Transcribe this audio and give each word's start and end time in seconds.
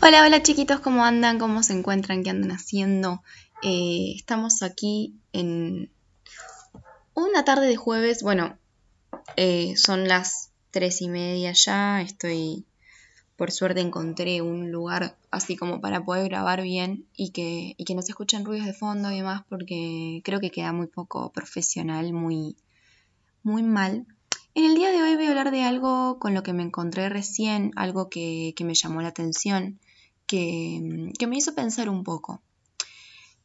Hola, 0.00 0.24
hola 0.24 0.40
chiquitos, 0.44 0.78
¿cómo 0.78 1.04
andan? 1.04 1.40
¿Cómo 1.40 1.64
se 1.64 1.72
encuentran? 1.72 2.22
¿Qué 2.22 2.30
andan 2.30 2.52
haciendo? 2.52 3.24
Eh, 3.62 4.12
estamos 4.14 4.62
aquí 4.62 5.16
en 5.32 5.90
una 7.14 7.44
tarde 7.44 7.66
de 7.66 7.76
jueves. 7.76 8.22
Bueno, 8.22 8.56
eh, 9.36 9.76
son 9.76 10.06
las 10.06 10.52
tres 10.70 11.02
y 11.02 11.08
media 11.08 11.52
ya. 11.52 12.00
Estoy, 12.00 12.64
por 13.34 13.50
suerte, 13.50 13.80
encontré 13.80 14.40
un 14.40 14.70
lugar 14.70 15.18
así 15.32 15.56
como 15.56 15.80
para 15.80 16.04
poder 16.04 16.28
grabar 16.28 16.62
bien 16.62 17.08
y 17.16 17.32
que, 17.32 17.74
y 17.76 17.84
que 17.84 17.96
no 17.96 18.02
se 18.02 18.12
escuchen 18.12 18.44
ruidos 18.44 18.66
de 18.66 18.74
fondo 18.74 19.10
y 19.10 19.16
demás, 19.16 19.42
porque 19.48 20.22
creo 20.24 20.38
que 20.38 20.52
queda 20.52 20.72
muy 20.72 20.86
poco 20.86 21.32
profesional, 21.32 22.12
muy, 22.12 22.56
muy 23.42 23.64
mal. 23.64 24.06
En 24.54 24.64
el 24.64 24.76
día 24.76 24.92
de 24.92 25.02
hoy 25.02 25.16
voy 25.16 25.26
a 25.26 25.30
hablar 25.30 25.50
de 25.50 25.64
algo 25.64 26.20
con 26.20 26.34
lo 26.34 26.44
que 26.44 26.52
me 26.52 26.62
encontré 26.62 27.08
recién, 27.08 27.72
algo 27.74 28.08
que, 28.08 28.54
que 28.56 28.64
me 28.64 28.74
llamó 28.74 29.02
la 29.02 29.08
atención 29.08 29.80
que, 30.28 31.26
me 31.26 31.36
hizo 31.36 31.54
pensar 31.54 31.88
un 31.88 32.04
poco. 32.04 32.40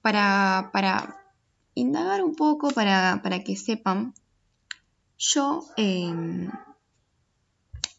Para, 0.02 0.70
para 0.74 1.18
indagar 1.74 2.24
un 2.24 2.36
poco, 2.36 2.70
para, 2.70 3.20
que 3.44 3.56
sepan, 3.56 4.14
yo 5.18 5.66
em, 5.78 6.52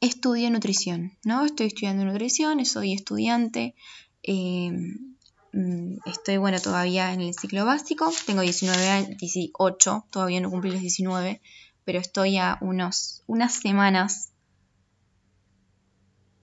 estudio 0.01 0.51
nutrición, 0.51 1.17
¿no? 1.25 1.47
Estoy 1.47 1.69
estudiando 1.69 2.05
nutrición, 2.05 2.65
soy 2.67 2.93
estudiante, 2.93 3.75
em, 4.23 5.17
mm, 5.53 5.97
estoy, 6.05 6.37
bueno, 6.37 6.61
todavía 6.61 7.13
en 7.15 7.23
el 7.23 7.35
ciclo 7.35 7.65
básico, 7.65 8.13
tengo 8.27 8.43
19 8.43 8.89
años, 8.91 9.17
18, 9.19 10.07
todavía 10.11 10.41
no 10.41 10.51
cumplí 10.51 10.71
los 10.71 10.83
19, 10.83 11.41
pero 11.85 11.99
estoy 11.99 12.37
a 12.37 12.59
unos, 12.61 13.23
unas 13.27 13.55
semanas 13.55 14.34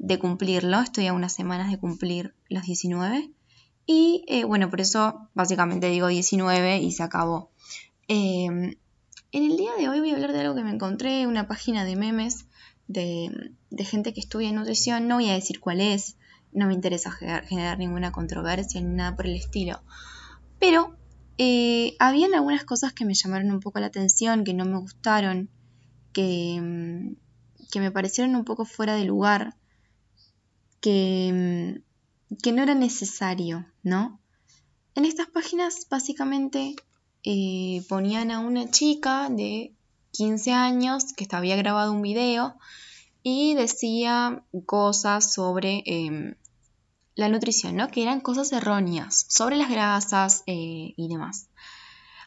de 0.01 0.17
cumplirlo, 0.17 0.81
estoy 0.81 1.05
a 1.05 1.13
unas 1.13 1.31
semanas 1.31 1.69
de 1.69 1.77
cumplir 1.77 2.33
los 2.49 2.63
19 2.63 3.29
y 3.85 4.25
eh, 4.27 4.45
bueno, 4.45 4.67
por 4.71 4.81
eso 4.81 5.29
básicamente 5.35 5.89
digo 5.89 6.07
19 6.07 6.79
y 6.79 6.91
se 6.91 7.03
acabó. 7.03 7.51
Em, 8.07 8.77
en 9.31 9.43
el 9.43 9.57
día 9.57 9.71
de 9.77 9.89
hoy 9.89 9.99
voy 9.99 10.09
a 10.09 10.15
hablar 10.15 10.33
de 10.33 10.39
algo 10.39 10.55
que 10.55 10.63
me 10.63 10.71
encontré, 10.71 11.27
una 11.27 11.47
página 11.47 11.85
de 11.85 11.95
memes 11.95 12.47
de, 12.87 13.53
gente 13.77 14.11
que 14.11 14.21
estudia 14.21 14.51
nutrición, 14.51 15.07
no 15.07 15.15
voy 15.15 15.29
a 15.29 15.33
decir 15.33 15.59
cuál 15.59 15.79
es, 15.79 16.17
no 16.51 16.65
me 16.65 16.73
interesa 16.73 17.11
generar, 17.11 17.77
ninguna 17.77 18.11
controversia 18.11 18.81
ni 18.81 18.95
nada 18.95 19.15
por 19.15 19.27
el 19.27 19.35
estilo, 19.35 19.83
pero 20.59 20.97
eh, 21.37 21.95
habían 21.99 22.33
algunas 22.33 22.65
cosas 22.65 22.91
que 22.91 23.05
me 23.05 23.13
llamaron 23.13 23.51
un 23.51 23.59
poco 23.59 23.79
la 23.79 23.85
atención, 23.85 24.45
que 24.45 24.55
no 24.55 24.65
me 24.65 24.79
gustaron, 24.79 25.51
que, 26.11 26.55
em, 26.55 27.17
que 27.71 27.79
me 27.79 27.91
parecieron 27.91 28.35
un 28.35 28.45
poco 28.45 28.65
fuera 28.65 28.95
de 28.95 29.05
lugar 29.05 29.60
que, 30.81 31.81
que 32.43 32.51
no 32.51 32.63
era 32.63 32.75
necesario, 32.75 33.65
¿no? 33.83 34.19
En 34.95 35.05
estas 35.05 35.27
páginas 35.27 35.87
básicamente 35.89 36.75
eh, 37.23 37.83
ponían 37.87 38.31
a 38.31 38.39
una 38.39 38.69
chica 38.69 39.29
de 39.29 39.73
15 40.11 40.51
años 40.51 41.13
que 41.13 41.27
había 41.31 41.55
grabado 41.55 41.93
un 41.93 42.01
video 42.01 42.55
y 43.23 43.53
decía 43.53 44.43
cosas 44.65 45.33
sobre 45.33 45.83
em, 45.85 46.35
la 47.15 47.29
nutrición, 47.29 47.75
¿no? 47.75 47.89
Que 47.89 48.01
eran 48.01 48.19
cosas 48.19 48.51
erróneas 48.51 49.25
sobre 49.29 49.57
las 49.57 49.69
grasas 49.69 50.43
eh, 50.47 50.93
y 50.97 51.07
demás. 51.07 51.47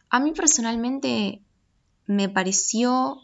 A 0.08 0.20
mí 0.20 0.33
personalmente 0.33 1.42
me 2.06 2.28
pareció, 2.28 3.20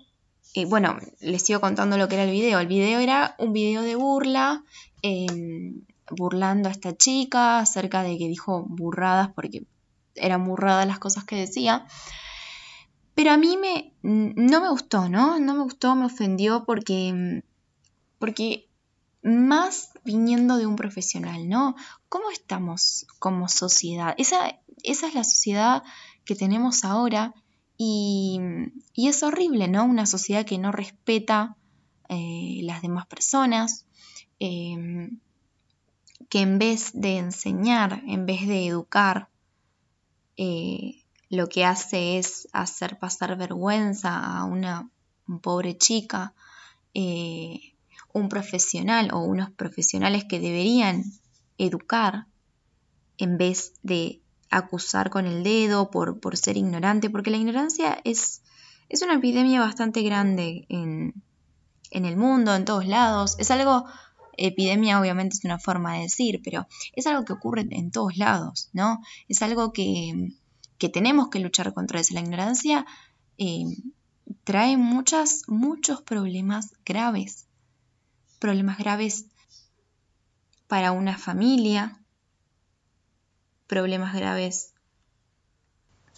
eh, 0.54 0.64
bueno, 0.64 0.98
les 1.20 1.42
sigo 1.42 1.60
contando 1.60 1.96
lo 1.96 2.08
que 2.08 2.16
era 2.16 2.24
el 2.24 2.32
video. 2.32 2.58
El 2.58 2.66
video 2.66 2.98
era 2.98 3.36
un 3.38 3.52
video 3.52 3.82
de 3.82 3.94
burla 3.94 4.64
Em, 5.02 5.82
burlando 6.10 6.68
a 6.68 6.72
esta 6.72 6.96
chica 6.96 7.60
acerca 7.60 8.02
de 8.02 8.18
que 8.18 8.28
dijo 8.28 8.64
burradas 8.68 9.30
porque 9.34 9.64
eran 10.14 10.44
burradas 10.44 10.86
las 10.86 10.98
cosas 10.98 11.24
que 11.24 11.36
decía. 11.36 11.86
Pero 13.14 13.32
a 13.32 13.36
mí 13.36 13.56
me, 13.56 13.94
no 14.02 14.60
me 14.60 14.70
gustó, 14.70 15.08
¿no? 15.08 15.38
No 15.38 15.54
me 15.54 15.62
gustó, 15.62 15.94
me 15.94 16.06
ofendió 16.06 16.64
porque, 16.64 17.42
porque 18.18 18.68
más 19.22 19.90
viniendo 20.04 20.56
de 20.56 20.66
un 20.66 20.76
profesional, 20.76 21.48
¿no? 21.48 21.76
¿Cómo 22.08 22.30
estamos 22.30 23.06
como 23.18 23.48
sociedad? 23.48 24.14
Esa, 24.18 24.60
esa 24.82 25.08
es 25.08 25.14
la 25.14 25.24
sociedad 25.24 25.82
que 26.24 26.34
tenemos 26.34 26.84
ahora 26.84 27.34
y, 27.76 28.40
es 28.94 29.22
horrible, 29.22 29.68
¿no? 29.68 29.84
Una 29.84 30.06
sociedad 30.06 30.44
que 30.44 30.58
no 30.58 30.72
respeta 30.72 31.56
eh, 32.08 32.60
las 32.62 32.82
demás 32.82 33.06
personas, 33.06 33.86
Em, 34.40 35.20
que 36.30 36.40
en 36.40 36.58
vez 36.58 36.92
de 36.94 37.18
enseñar, 37.18 38.02
en 38.06 38.24
vez 38.24 38.46
de 38.46 38.66
educar, 38.66 39.28
eh, 40.36 41.02
lo 41.28 41.48
que 41.48 41.64
hace 41.64 42.18
es 42.18 42.48
hacer 42.52 42.98
pasar 42.98 43.36
vergüenza 43.36 44.38
a 44.38 44.44
una 44.44 44.90
pobre 45.42 45.76
chica, 45.76 46.32
eh, 46.94 47.74
un 48.12 48.28
profesional 48.28 49.10
o 49.12 49.20
unos 49.20 49.50
profesionales 49.50 50.24
que 50.24 50.40
deberían 50.40 51.04
educar 51.58 52.26
en 53.18 53.36
vez 53.36 53.74
de 53.82 54.20
acusar 54.48 55.10
con 55.10 55.26
el 55.26 55.44
dedo 55.44 55.90
por, 55.90 56.18
por 56.18 56.36
ser 56.36 56.56
ignorante, 56.56 57.10
porque 57.10 57.30
la 57.30 57.36
ignorancia 57.36 58.00
es, 58.04 58.42
es 58.88 59.02
una 59.02 59.14
epidemia 59.14 59.60
bastante 59.60 60.02
grande 60.02 60.64
en, 60.68 61.22
en 61.90 62.04
el 62.04 62.16
mundo, 62.16 62.54
en 62.54 62.64
todos 62.64 62.86
lados, 62.86 63.36
es 63.38 63.50
algo 63.50 63.84
epidemia 64.36 65.00
obviamente 65.00 65.36
es 65.36 65.44
una 65.44 65.58
forma 65.58 65.94
de 65.94 66.02
decir, 66.02 66.40
pero 66.42 66.66
es 66.94 67.06
algo 67.06 67.24
que 67.24 67.32
ocurre 67.32 67.66
en 67.70 67.90
todos 67.90 68.16
lados, 68.16 68.70
¿no? 68.72 69.00
Es 69.28 69.42
algo 69.42 69.72
que, 69.72 70.32
tenemos 70.92 71.28
que 71.28 71.40
luchar 71.40 71.72
contra 71.74 72.00
eso. 72.00 72.14
La 72.14 72.20
ignorancia 72.20 72.86
eh, 73.38 73.64
trae 74.44 74.76
muchas, 74.76 75.42
muchos 75.46 76.02
problemas 76.02 76.72
graves. 76.84 77.46
Problemas 78.38 78.78
graves 78.78 79.26
para 80.66 80.92
una 80.92 81.18
familia, 81.18 82.00
problemas 83.66 84.14
graves. 84.14 84.72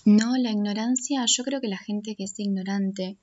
No, 0.05 0.37
la 0.37 0.51
ignorancia, 0.51 1.25
yo 1.27 1.45
creo 1.45 1.61
que 1.61 1.69
la 1.69 1.79
gente 1.79 2.17
que 2.17 2.25
es 2.25 2.39
ignorante 2.39 3.19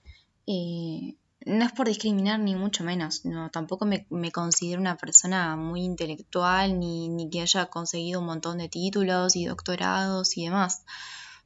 eh, 0.48 1.16
no 1.46 1.66
es 1.66 1.72
por 1.72 1.88
discriminar 1.88 2.40
ni 2.40 2.56
mucho 2.56 2.84
menos, 2.84 3.24
no, 3.24 3.50
tampoco 3.50 3.86
me, 3.86 4.32
considero 4.32 4.82
una 4.82 4.98
persona 4.98 5.56
muy 5.56 5.82
intelectual 5.84 6.80
ni, 6.80 7.30
que 7.32 7.42
haya 7.42 7.68
conseguido 7.68 8.20
un 8.20 8.26
montón 8.26 8.58
de 8.58 8.70
títulos 8.70 9.36
y 9.36 9.46
doctorados 9.46 10.38
y 10.38 10.46
demás, 10.46 10.84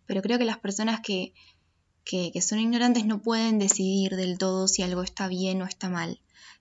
pero 0.06 0.22
creo 0.22 0.40
que 0.40 0.46
las 0.46 0.58
personas 0.58 1.02
que, 1.02 1.34
son 2.42 2.60
ignorantes 2.60 3.06
no 3.06 3.22
pueden 3.22 3.60
decidir 3.60 4.16
del 4.16 4.38
todo 4.38 4.68
si 4.68 4.82
algo 4.82 5.04
está 5.04 5.28
bien 5.28 5.62
o 5.62 5.66
está 5.66 5.90
mal. 5.90 6.20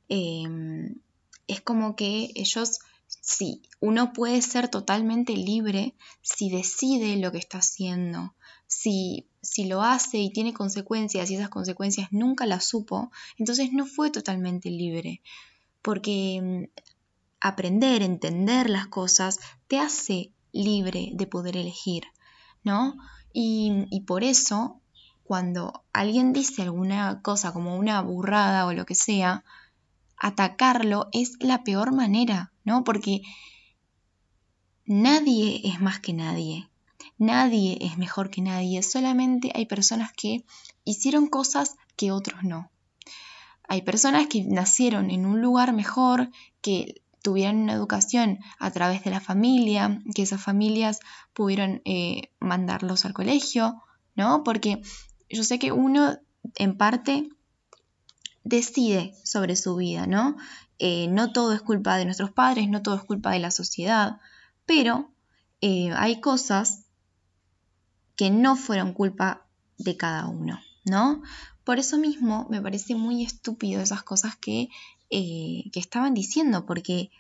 Em, 0.09 1.01
es 1.49 1.61
como 1.61 1.97
que 1.97 2.31
ellos, 2.35 2.81
sí, 3.09 3.63
uno 3.81 4.13
puede 4.13 4.41
ser 4.43 4.69
totalmente 4.69 5.37
libre 5.37 5.97
si 6.21 6.51
decide 6.51 7.17
lo 7.17 7.33
que 7.33 7.39
está 7.39 7.59
haciendo, 7.59 8.35
si 8.73 9.27
si 9.43 9.67
lo 9.67 9.83
hace 9.83 10.19
y 10.19 10.33
tiene 10.33 10.55
consecuencias 10.55 11.31
y 11.31 11.35
esas 11.35 11.49
consecuencias 11.49 12.09
nunca 12.13 12.47
las 12.47 12.65
supo, 12.65 13.11
entonces 13.37 13.73
no 13.73 13.87
fue 13.87 14.11
totalmente 14.11 14.71
libre. 14.71 15.21
Porque 15.83 16.41
mm, 16.41 16.81
aprender, 17.41 18.03
entender 18.03 18.71
las 18.71 18.87
cosas, 18.87 19.41
te 19.67 19.79
hace 19.79 20.33
libre 20.53 21.11
de 21.15 21.27
poder 21.27 21.57
elegir, 21.57 22.05
¿no? 22.63 22.97
Y, 23.33 23.87
y 23.91 24.03
por 24.03 24.23
eso, 24.23 24.81
cuando 25.25 25.85
alguien 25.93 26.33
dice 26.33 26.63
alguna 26.63 27.21
cosa 27.23 27.53
como 27.53 27.77
una 27.77 28.01
burrada 28.01 28.67
o 28.67 28.73
lo 28.73 28.87
que 28.87 28.95
sea, 28.95 29.45
atacarlo 30.17 31.09
es 31.13 31.33
la 31.41 31.65
peor 31.65 31.93
manera, 31.93 32.53
¿no? 32.65 32.85
Porque 32.85 33.23
nadie 34.85 35.63
es 35.65 35.81
más 35.81 35.99
que 35.99 36.13
nadie. 36.13 36.69
Nadie 37.23 37.79
es 37.81 37.99
mejor 37.99 38.31
que 38.31 38.43
nadie, 38.43 38.83
solamente 38.83 39.53
hay 39.55 39.67
personas 39.67 40.11
que 40.13 40.45
hicieron 40.83 41.29
cosas 41.29 41.77
que 41.95 42.11
otros 42.11 42.43
no. 42.43 42.73
Hay 43.69 43.83
personas 43.83 44.27
que 44.27 44.43
nacieron 44.43 45.09
en 45.09 45.25
un 45.25 45.41
lugar 45.41 45.73
mejor, 45.73 46.31
que 46.63 47.01
tuvieron 47.23 47.59
una 47.59 47.75
educación 47.75 48.41
a 48.59 48.73
través 48.73 49.05
de 49.05 49.13
la 49.13 49.21
familia, 49.21 50.03
que 50.17 50.23
esas 50.23 50.43
familias 50.43 50.99
pudieron 51.33 51.81
eh, 51.85 52.33
mandarlos 52.41 53.05
al 53.05 53.13
colegio, 53.13 53.81
¿no? 54.17 54.43
Porque 54.43 54.83
yo 55.31 55.45
sé 55.45 55.61
que 55.61 55.71
uno 55.71 56.19
en 56.57 56.77
parte 56.77 57.29
decide 58.43 59.15
sobre 59.23 59.55
su 59.55 59.77
vida, 59.77 60.09
¿no? 60.09 60.35
Eh, 60.81 61.07
no 61.07 61.33
todo 61.33 61.53
es 61.53 61.63
culpa 61.63 61.99
de 61.99 62.05
nuestros 62.05 62.33
padres, 62.33 62.69
no 62.69 62.83
todo 62.83 62.97
es 62.97 63.05
culpa 63.05 63.31
de 63.31 63.39
la 63.39 63.53
sociedad, 63.53 64.19
pero 64.67 65.13
eh, 65.61 65.93
hay 65.93 66.21
cosas 66.21 66.82
que 68.17 68.31
no 68.31 68.57
fueron 68.57 68.93
culpa 68.93 69.47
de 69.79 69.97
cada 69.97 70.27
uno, 70.27 70.61
¿no? 70.85 71.23
Por 71.65 71.79
eso 71.79 71.99
mismo 71.99 72.47
me 72.51 72.61
parece 72.61 72.95
muy 72.95 73.25
estúpido 73.25 73.81
esas 73.81 74.03
cosas 74.03 74.37
que, 74.37 74.69
eh, 75.11 75.65
que 75.73 75.81
estaban 75.81 76.15
diciendo, 76.15 76.67
porque 76.67 77.11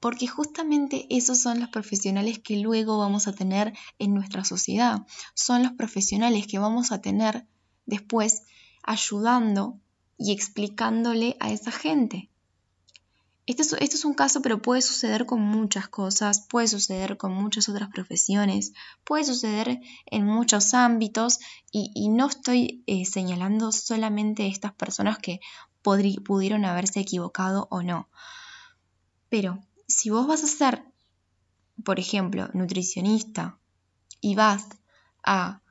porque 0.00 0.28
justamente 0.28 1.06
esos 1.10 1.40
son 1.40 1.60
los 1.60 1.70
profesionales 1.70 2.38
que 2.38 2.58
luego 2.58 2.98
vamos 2.98 3.26
a 3.26 3.32
tener 3.32 3.72
en 3.98 4.14
nuestra 4.14 4.44
sociedad. 4.44 5.06
Son 5.34 5.62
los 5.62 5.72
profesionales 5.72 6.46
que 6.46 6.58
vamos 6.58 6.92
a 6.92 7.00
tener 7.00 7.46
después 7.84 8.42
ayudando 8.84 9.80
y 10.16 10.32
explicándole 10.32 11.36
a 11.40 11.50
esa 11.50 11.72
gente. 11.72 12.30
Este 13.48 13.62
es, 13.62 13.72
es, 13.72 14.04
un 14.04 14.12
caso, 14.12 14.42
pero 14.42 14.60
puede 14.60 14.82
suceder 14.82 15.24
con 15.24 15.40
muchas 15.40 15.88
cosas, 15.88 16.42
puede 16.42 16.68
suceder 16.68 17.16
con 17.16 17.32
muchas 17.32 17.70
otras 17.70 17.88
profesiones, 17.88 18.74
puede 19.04 19.24
suceder 19.24 19.80
en 20.04 20.26
muchos 20.26 20.74
ámbitos 20.74 21.38
y, 21.72 22.10
no 22.10 22.26
estoy 22.26 22.82
eh, 22.86 23.06
señalando 23.06 23.72
solamente 23.72 24.46
estas 24.48 24.74
personas 24.74 25.16
que 25.16 25.40
pudieron 25.80 26.66
haberse 26.66 27.00
equivocado 27.00 27.68
o 27.70 27.82
no. 27.82 28.10
Pero 29.30 29.64
si 29.86 30.10
vos 30.10 30.26
vas 30.26 30.44
a 30.44 30.46
ser, 30.46 30.84
por 31.82 31.98
ejemplo, 31.98 32.50
nutricionista 32.52 33.58
y 34.20 34.34
vas 34.34 34.66
a 35.24 35.62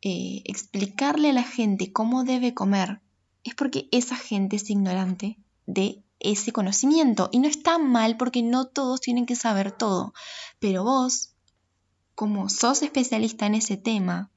eh, 0.00 0.40
explicarle 0.46 1.28
a 1.30 1.34
la 1.34 1.44
gente 1.44 1.92
cómo 1.92 2.24
debe 2.24 2.54
comer, 2.54 3.02
es 3.44 3.54
porque 3.54 3.90
esa 3.92 4.16
gente 4.16 4.56
es 4.56 4.70
ignorante 4.70 5.36
de 5.66 6.02
ese 6.20 6.52
conocimiento. 6.52 7.28
Y 7.32 7.38
no 7.40 7.48
está 7.48 7.78
mal 7.78 8.16
porque 8.16 8.42
no 8.42 8.66
todos 8.66 9.00
tienen 9.00 9.26
que 9.26 9.36
saber 9.36 9.72
todo. 9.72 10.14
Pero 10.58 10.84
vos, 10.84 11.30
como 12.14 12.48
sos 12.48 12.82
especialista 12.82 13.46
en 13.46 13.56
ese 13.56 13.76
tema, 13.76 14.30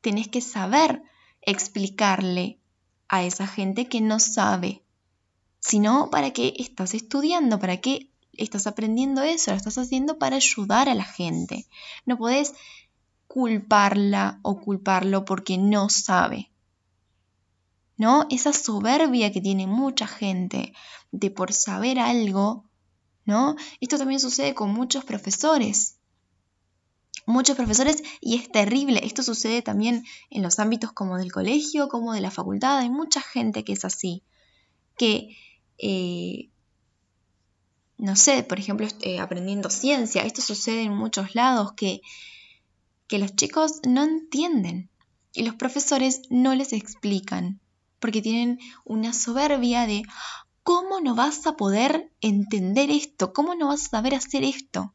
tenés 0.00 0.28
que 0.28 0.40
saber 0.40 1.02
explicarle 1.42 2.58
a 3.08 3.24
esa 3.24 3.46
gente 3.46 3.86
que 3.86 4.00
no 4.00 4.18
sabe. 4.18 4.82
Si 5.58 5.78
no, 5.78 6.08
¿para 6.10 6.30
qué 6.32 6.54
estás 6.56 6.94
estudiando? 6.94 7.58
¿Para 7.58 7.78
qué 7.78 8.10
estás 8.32 8.66
aprendiendo 8.66 9.22
eso? 9.22 9.50
Lo 9.50 9.56
estás 9.56 9.76
haciendo 9.78 10.18
para 10.18 10.36
ayudar 10.36 10.88
a 10.88 10.94
la 10.94 11.04
gente. 11.04 11.66
No 12.06 12.16
podés 12.16 12.54
culparla 13.26 14.40
o 14.42 14.60
culparlo 14.60 15.24
porque 15.24 15.58
no 15.58 15.88
sabe. 15.88 16.49
Esa 18.30 18.54
soberbia 18.54 19.30
que 19.30 19.42
tiene 19.42 19.66
mucha 19.66 20.06
gente 20.06 20.72
de 21.12 21.30
por 21.30 21.52
saber 21.52 21.98
algo, 21.98 22.64
¿no? 23.26 23.56
Esto 23.78 23.98
también 23.98 24.20
sucede 24.20 24.54
con 24.54 24.70
muchos 24.70 25.04
profesores. 25.04 25.98
Muchos 27.26 27.56
profesores 27.56 28.02
y 28.22 28.36
es 28.36 28.50
terrible. 28.50 29.00
Esto 29.04 29.22
sucede 29.22 29.60
también 29.60 30.04
en 30.30 30.42
los 30.42 30.58
ámbitos 30.58 30.92
como 30.92 31.18
del 31.18 31.30
colegio, 31.30 31.90
como 31.90 32.14
de 32.14 32.22
la 32.22 32.30
facultad. 32.30 32.78
Hay 32.78 32.88
mucha 32.88 33.20
gente 33.20 33.64
que 33.64 33.74
es 33.74 33.84
así. 33.84 34.22
Que, 34.96 35.36
eh, 35.76 36.48
no 37.98 38.16
sé, 38.16 38.42
por 38.44 38.58
ejemplo, 38.58 38.88
eh, 39.02 39.20
aprendiendo 39.20 39.68
ciencia. 39.68 40.22
Esto 40.22 40.40
sucede 40.40 40.84
en 40.84 40.96
muchos 40.96 41.34
lados 41.34 41.72
que, 41.72 42.00
que 43.08 43.18
los 43.18 43.36
chicos 43.36 43.80
no 43.86 44.04
entienden 44.04 44.88
y 45.34 45.42
los 45.42 45.54
profesores 45.56 46.22
no 46.30 46.54
les 46.54 46.72
explican 46.72 47.60
porque 48.00 48.22
tienen 48.22 48.58
una 48.84 49.12
soberbia 49.12 49.86
de, 49.86 50.02
¿Cómo 50.62 51.00
no 51.00 51.14
vas 51.14 51.46
a 51.46 51.56
poder 51.56 52.12
entender 52.20 52.90
esto? 52.90 53.32
¿Cómo 53.32 53.54
no 53.54 53.68
vas 53.68 53.86
a 53.86 53.88
saber 53.88 54.14
hacer 54.14 54.44
esto? 54.44 54.94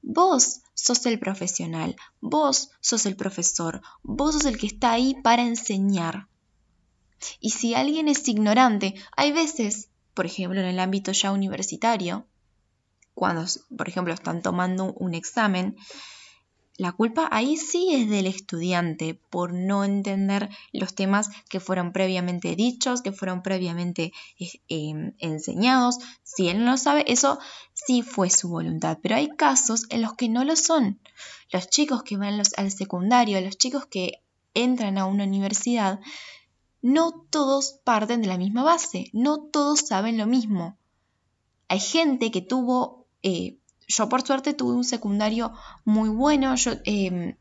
Vos 0.00 0.62
sos 0.74 1.04
el 1.06 1.18
profesional, 1.18 1.94
vos 2.20 2.70
sos 2.80 3.04
el 3.04 3.14
profesor, 3.14 3.82
vos 4.02 4.34
sos 4.34 4.44
el 4.46 4.56
que 4.56 4.66
está 4.66 4.92
ahí 4.92 5.14
para 5.22 5.42
enseñar. 5.42 6.28
Y 7.38 7.50
si 7.50 7.74
alguien 7.74 8.08
es 8.08 8.26
ignorante, 8.28 8.94
hay 9.16 9.32
veces, 9.32 9.90
por 10.14 10.24
ejemplo 10.26 10.60
en 10.60 10.66
el 10.66 10.80
ámbito 10.80 11.12
ya 11.12 11.32
universitario, 11.32 12.26
cuando, 13.14 13.44
por 13.76 13.88
ejemplo, 13.88 14.14
están 14.14 14.42
tomando 14.42 14.92
un 14.94 15.14
examen, 15.14 15.76
la 16.78 16.92
culpa 16.92 17.28
ahí 17.32 17.56
sí 17.56 17.92
es 17.92 18.08
del 18.08 18.26
estudiante 18.26 19.14
por 19.14 19.52
no 19.52 19.82
entender 19.82 20.48
los 20.72 20.94
temas 20.94 21.28
que 21.48 21.58
fueron 21.58 21.92
previamente 21.92 22.54
dichos, 22.54 23.02
que 23.02 23.10
fueron 23.10 23.42
previamente 23.42 24.12
em, 24.68 25.12
enseñados. 25.18 25.98
Si 26.22 26.48
él 26.48 26.64
no 26.64 26.70
lo 26.70 26.76
sabe, 26.76 27.04
eso 27.08 27.40
sí 27.74 28.02
fue 28.02 28.30
su 28.30 28.48
voluntad. 28.48 28.98
Pero 29.02 29.16
hay 29.16 29.28
casos 29.30 29.86
en 29.90 30.02
los 30.02 30.14
que 30.14 30.28
no 30.28 30.44
lo 30.44 30.54
son. 30.54 31.00
Los 31.50 31.68
chicos 31.68 32.04
que 32.04 32.16
van 32.16 32.40
al 32.56 32.70
secundario, 32.70 33.40
los 33.40 33.58
chicos 33.58 33.86
que 33.86 34.22
entran 34.54 34.98
a 34.98 35.06
una 35.06 35.24
universidad, 35.24 35.98
no 36.80 37.26
todos 37.28 37.80
parten 37.82 38.22
de 38.22 38.28
la 38.28 38.38
misma 38.38 38.62
base, 38.62 39.10
no 39.12 39.40
todos 39.40 39.80
saben 39.80 40.16
lo 40.16 40.28
mismo. 40.28 40.78
Hay 41.66 41.80
gente 41.80 42.30
que 42.30 42.40
tuvo 42.40 43.08
eh, 43.24 43.57
yo 43.88 44.08
por 44.08 44.22
suerte 44.22 44.52
tuve 44.52 44.74
un 44.74 44.84
secundario 44.84 45.52
muy 45.84 46.10
bueno. 46.10 46.54
Yo, 46.54 46.72
em, 46.84 47.36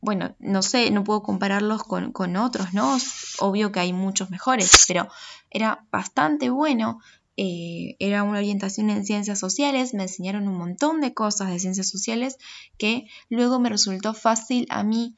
bueno, 0.00 0.34
no 0.38 0.62
sé, 0.62 0.90
no 0.90 1.04
puedo 1.04 1.22
compararlos 1.22 1.82
con, 1.84 2.36
otros, 2.36 2.72
¿no? 2.72 2.96
Obvio 3.38 3.72
que 3.72 3.80
hay 3.80 3.92
muchos 3.92 4.30
mejores, 4.30 4.84
pero 4.88 5.08
era 5.50 5.86
bastante 5.92 6.50
bueno. 6.50 7.00
Eh, 7.36 7.96
era 7.98 8.22
una 8.22 8.38
orientación 8.38 8.88
en 8.88 9.04
ciencias 9.04 9.38
sociales, 9.38 9.92
me 9.92 10.04
enseñaron 10.04 10.48
un 10.48 10.56
montón 10.56 11.02
de 11.02 11.12
cosas 11.12 11.50
de 11.50 11.58
ciencias 11.58 11.86
sociales 11.90 12.38
que 12.78 13.06
luego 13.28 13.60
me 13.60 13.68
resultó 13.68 14.14
fácil 14.14 14.66
a 14.70 14.82
mí, 14.82 15.14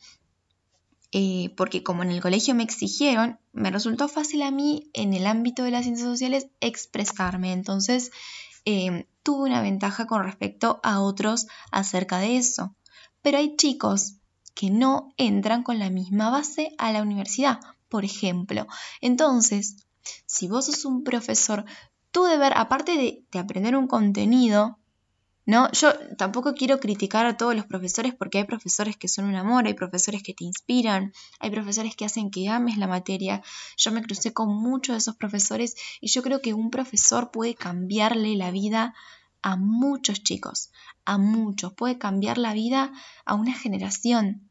eh, 1.12 1.54
porque 1.56 1.84
como 1.84 2.02
en 2.02 2.11
el 2.11 2.20
colegio 2.20 2.56
me 2.56 2.64
exigieron, 2.64 3.38
me 3.52 3.70
resultó 3.70 4.08
fácil 4.08 4.43
a 4.43 4.50
mí 4.50 4.90
en 4.94 5.14
el 5.14 5.28
ámbito 5.28 5.62
de 5.62 5.70
las 5.70 5.84
ciencias 5.84 6.08
sociales 6.08 6.49
expresarme. 6.61 7.52
Entonces, 7.52 8.11
em, 8.64 9.04
tuve 9.28 9.50
una 9.50 9.60
ventaja 9.60 10.06
con 10.06 10.25
respecto 10.25 10.80
a 10.82 11.02
otros 11.02 11.48
acerca 11.70 12.19
de 12.19 12.38
eso. 12.38 12.75
Pero 13.20 13.36
hay 13.36 13.56
chicos 13.56 14.14
que 14.54 14.70
no 14.70 15.12
entran 15.19 15.62
con 15.62 15.78
la 15.78 15.90
misma 15.90 16.30
base 16.30 16.75
a 16.78 16.92
la 16.92 17.02
universidad, 17.02 17.60
por 17.90 18.06
ejemplo. 18.06 18.66
Entonces, 19.02 19.84
si 20.25 20.48
vos 20.48 20.64
sos 20.64 20.86
un 20.86 21.04
profesor, 21.04 21.66
tu 22.10 22.25
deber, 22.25 22.54
aparte 22.56 22.96
de, 22.96 23.22
de 23.30 23.38
aprender 23.38 23.76
un 23.76 23.86
contenido, 23.86 24.78
¿no? 25.48 25.72
Yo 25.72 25.94
tampoco 26.18 26.52
quiero 26.52 26.78
criticar 26.78 27.24
a 27.24 27.38
todos 27.38 27.56
los 27.56 27.64
profesores 27.64 28.14
porque 28.14 28.36
hay 28.36 28.44
profesores 28.44 28.98
que 28.98 29.08
son 29.08 29.24
un 29.24 29.34
amor, 29.34 29.66
hay 29.66 29.72
profesores 29.72 30.22
que 30.22 30.34
te 30.34 30.44
inspiran, 30.44 31.14
hay 31.40 31.48
profesores 31.48 31.96
que 31.96 32.04
hacen 32.04 32.30
que 32.30 32.50
ames 32.50 32.76
la 32.76 32.86
materia. 32.86 33.40
Yo 33.78 33.90
me 33.90 34.02
crucé 34.02 34.34
con 34.34 34.54
muchos 34.54 34.92
de 34.92 34.98
esos 34.98 35.16
profesores 35.16 35.74
y 36.02 36.08
yo 36.08 36.22
creo 36.22 36.42
que 36.42 36.52
un 36.52 36.70
profesor 36.70 37.30
puede 37.30 37.54
cambiarle 37.54 38.36
la 38.36 38.50
vida 38.50 38.92
a 39.40 39.56
muchos 39.56 40.23
chicos, 40.23 40.70
a 41.06 41.16
muchos, 41.16 41.73
puede 41.73 41.96
cambiar 41.96 42.37
la 42.37 42.52
vida 42.52 42.92
a 43.25 43.32
una 43.32 43.54
generación. 43.54 44.50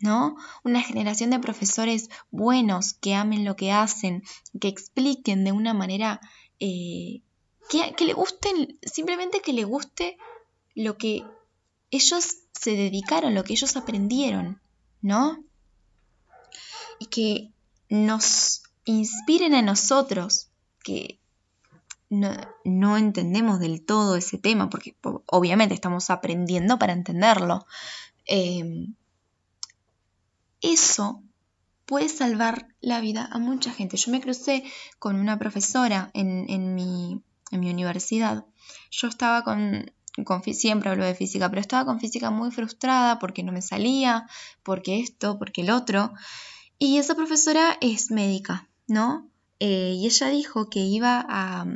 ¿No? 0.00 0.34
Una 0.64 0.82
generación 0.82 1.30
de 1.30 1.38
profesores 1.38 2.10
buenos 2.32 2.92
que 2.94 3.14
amen 3.14 3.44
lo 3.44 3.54
que 3.54 3.70
hacen, 3.70 4.24
que 4.60 4.66
expliquen 4.66 5.44
de 5.44 5.52
una 5.52 5.72
manera 5.72 6.20
eh, 6.58 7.22
que, 7.68 8.04
le 8.04 8.12
gusten, 8.12 8.78
simplemente 8.82 9.40
que 9.40 9.52
le 9.52 9.64
guste 9.64 10.16
lo 10.74 10.96
que 10.96 11.24
ellos 11.90 12.36
se 12.52 12.70
dedicaron, 12.72 13.34
lo 13.34 13.44
que 13.44 13.54
ellos 13.54 13.76
aprendieron, 13.76 14.60
¿no? 15.00 15.42
Y 16.98 17.06
que 17.06 17.52
nos 17.88 18.62
inspiren 18.84 19.54
a 19.54 19.62
nosotros, 19.62 20.48
que 20.82 21.18
no, 22.10 22.96
entendemos 22.96 23.58
del 23.58 23.84
todo 23.84 24.16
ese 24.16 24.38
tema, 24.38 24.70
porque 24.70 24.96
obviamente 25.26 25.74
estamos 25.74 26.10
aprendiendo 26.10 26.78
para 26.78 26.92
entenderlo. 26.92 27.66
Em, 28.26 28.94
eso 30.60 31.22
puede 31.86 32.08
salvar 32.08 32.68
la 32.80 33.00
vida 33.00 33.28
a 33.30 33.38
mucha 33.38 33.72
gente. 33.72 33.96
Yo 33.96 34.12
me 34.12 34.20
crucé 34.20 34.64
con 34.98 35.16
una 35.16 35.38
profesora 35.38 36.10
en 36.14 36.74
mi 36.74 37.20
en 37.54 37.60
mi 37.60 37.70
universidad, 37.70 38.44
yo 38.90 39.08
estaba 39.08 39.42
con, 39.42 39.92
siempre 40.52 40.90
hablo 40.90 41.04
de 41.04 41.14
física, 41.14 41.48
pero 41.48 41.60
estaba 41.60 41.84
con 41.84 42.00
física 42.00 42.30
muy 42.30 42.50
frustrada 42.50 43.18
porque 43.18 43.42
no 43.42 43.52
me 43.52 43.62
salía, 43.62 44.26
porque 44.62 45.00
esto, 45.00 45.38
porque 45.38 45.62
el 45.62 45.70
otro. 45.70 46.12
Y 46.78 46.98
esa 46.98 47.14
profesora 47.14 47.76
es 47.80 48.10
médica, 48.10 48.68
¿no? 48.86 49.28
Eh, 49.60 49.94
y 49.96 50.06
ella 50.06 50.28
dijo 50.28 50.68
que 50.68 50.80
iba 50.80 51.24
a, 51.28 51.66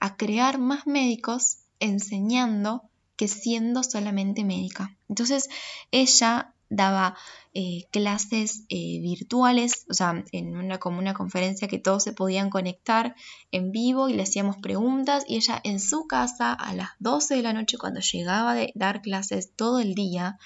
a 0.00 0.16
crear 0.16 0.58
más 0.58 0.86
médicos 0.86 1.58
enseñando 1.80 2.82
que 3.16 3.28
siendo 3.28 3.82
solamente 3.82 4.44
médica. 4.44 4.96
Entonces 5.08 5.48
ella 5.90 6.54
daba 6.70 7.16
eh, 7.60 7.88
clases 7.90 8.62
eh, 8.68 9.00
virtuales, 9.00 9.84
o 9.90 9.92
sea, 9.92 10.22
en 10.30 10.56
una, 10.56 10.78
como 10.78 11.00
una 11.00 11.12
conferencia 11.12 11.66
que 11.66 11.80
todos 11.80 12.04
se 12.04 12.12
podían 12.12 12.50
conectar 12.50 13.16
en 13.50 13.72
vivo 13.72 14.08
y 14.08 14.14
le 14.14 14.22
hacíamos 14.22 14.58
preguntas 14.58 15.24
y 15.26 15.38
ella 15.38 15.60
en 15.64 15.80
su 15.80 16.06
casa 16.06 16.52
a 16.52 16.72
las 16.72 16.90
12 17.00 17.34
de 17.34 17.42
la 17.42 17.52
noche 17.52 17.76
cuando 17.76 17.98
llegaba 17.98 18.54
de 18.54 18.70
dar 18.76 19.02
clases 19.02 19.56
todo 19.56 19.80
el 19.80 19.96
día, 19.96 20.38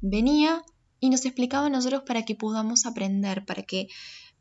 venía 0.00 0.62
y 1.00 1.10
nos 1.10 1.24
explicaba 1.24 1.66
a 1.66 1.70
nosotros 1.70 2.04
para 2.06 2.24
que 2.24 2.36
podamos 2.36 2.86
aprender, 2.86 3.44
para 3.44 3.64
que 3.64 3.88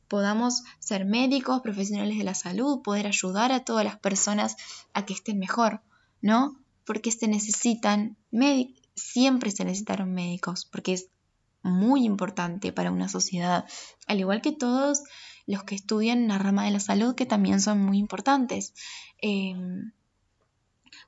podamos 0.08 0.62
ser 0.78 1.06
médicos, 1.06 1.62
profesionales 1.62 2.20
de 2.20 2.26
la 2.26 2.36
salud, 2.36 2.84
poder 2.84 3.08
ayudar 3.08 3.52
a 3.52 3.66
todas 3.66 3.86
las 3.86 3.98
personas 3.98 4.56
a 4.94 5.04
que 5.04 5.16
estén 5.16 5.40
mejor, 5.40 5.82
¿no? 6.22 6.60
porque 6.86 7.12
se 7.12 7.28
necesitan 7.28 8.18
siempre 8.96 9.50
se 9.50 9.66
necesitaron 9.66 10.14
médicos, 10.14 10.66
porque 10.72 10.94
es 10.94 11.08
muy 11.64 12.06
importante 12.06 12.72
para 12.72 12.92
una 12.92 13.10
sociedad, 13.10 13.66
al 14.06 14.20
igual 14.20 14.42
que 14.42 14.52
todos 14.52 15.04
los 15.48 15.64
que 15.64 15.76
estudian 15.76 16.28
la 16.28 16.38
rama 16.38 16.66
de 16.66 16.72
la 16.72 16.80
salud, 16.80 17.16
que 17.16 17.26
también 17.26 17.60
son 17.62 17.80
muy 17.80 17.98
importantes. 17.98 18.74
Em, 19.22 19.92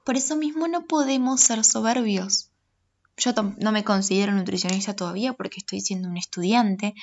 por 0.04 0.18
eso 0.18 0.36
mismo 0.36 0.68
no 0.68 0.86
podemos 0.86 1.42
ser 1.42 1.64
soberbios. 1.64 2.52
Yo 3.18 3.32
no 3.58 3.72
me 3.72 3.84
considero 3.84 4.34
nutricionista 4.34 4.96
todavía 4.96 5.34
porque 5.34 5.60
estoy 5.60 5.82
siendo 5.82 6.10
un 6.10 6.18
estudiante, 6.18 6.96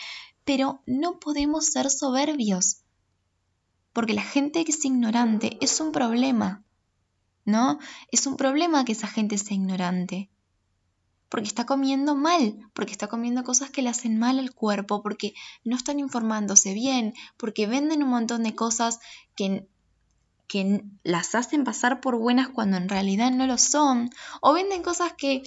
pero 0.45 0.83
no 0.87 1.19
podemos 1.19 1.67
ser 1.67 1.91
soberbios. 1.91 2.83
Porque 3.93 4.15
la 4.15 4.23
gente 4.23 4.65
que 4.65 4.73
es 4.73 4.85
ignorante 4.85 5.59
es 5.61 5.81
un 5.81 5.93
problema, 5.93 6.65
¿no? 7.45 7.79
Es 8.11 8.27
un 8.27 8.37
problema 8.37 8.85
que 8.85 8.93
esa 8.93 9.07
gente 9.07 9.39
sea 9.39 9.57
ignorante 9.57 10.31
porque 11.33 11.49
está 11.49 11.65
comiendo 11.65 12.15
mal, 12.15 12.59
porque 12.75 12.93
está 12.93 13.07
comiendo 13.07 13.43
cosas 13.43 13.71
que 13.71 13.81
le 13.81 13.89
hacen 13.89 14.19
mal 14.19 14.39
al 14.39 14.53
cuerpo, 14.53 15.03
porque 15.03 15.33
no 15.65 15.77
están 15.77 15.99
informándose 15.99 16.75
bien, 16.75 17.15
porque 17.39 17.67
venden 17.67 18.03
un 18.03 18.11
montón 18.11 18.43
de 18.43 18.55
cosas 18.55 19.01
que, 19.35 19.67
que 20.47 20.85
las 21.05 21.35
hacen 21.35 21.65
pasar 21.65 22.03
por 22.03 22.19
buenas 22.19 22.51
cuando 22.51 22.77
en 22.77 22.87
realidad 22.87 23.31
no 23.31 23.47
lo 23.47 23.57
son, 23.57 24.11
o 24.43 24.53
venden 24.53 24.83
cosas 24.83 25.15
que 25.17 25.43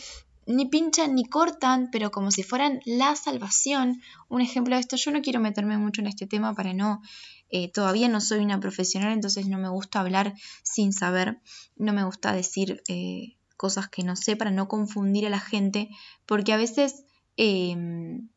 ni 0.48 0.66
pinchan 0.66 1.14
ni 1.14 1.24
cortan, 1.24 1.90
pero 1.92 2.10
como 2.10 2.32
si 2.32 2.42
fueran 2.42 2.80
la 2.86 3.16
salvación. 3.16 4.02
Un 4.28 4.42
ejemplo 4.42 4.74
de 4.74 4.82
esto, 4.82 4.96
yo 4.96 5.12
no 5.12 5.22
quiero 5.22 5.40
meterme 5.40 5.78
mucho 5.78 6.02
en 6.02 6.08
este 6.08 6.26
tema 6.26 6.56
para 6.56 6.74
no, 6.74 7.04
eh, 7.52 7.72
todavía 7.72 8.10
no 8.10 8.22
soy 8.22 8.40
una 8.40 8.60
profesional, 8.60 9.14
entonces 9.14 9.48
no 9.48 9.60
me 9.60 9.70
gusta 9.70 10.00
hablar 10.00 10.34
sin 10.64 10.94
saber, 10.94 11.40
no 11.76 11.94
me 11.94 12.04
gusta 12.04 12.34
decir 12.34 12.82
eh, 12.88 13.35
cosas 13.58 13.90
que 13.90 14.04
no 14.04 14.16
sé 14.16 14.36
para 14.36 14.52
no 14.52 14.68
confundir 14.68 15.26
a 15.26 15.30
la 15.30 15.40
gente, 15.40 15.90
porque 16.26 16.54
a 16.54 16.58
veces 16.58 17.06
em, 17.38 18.30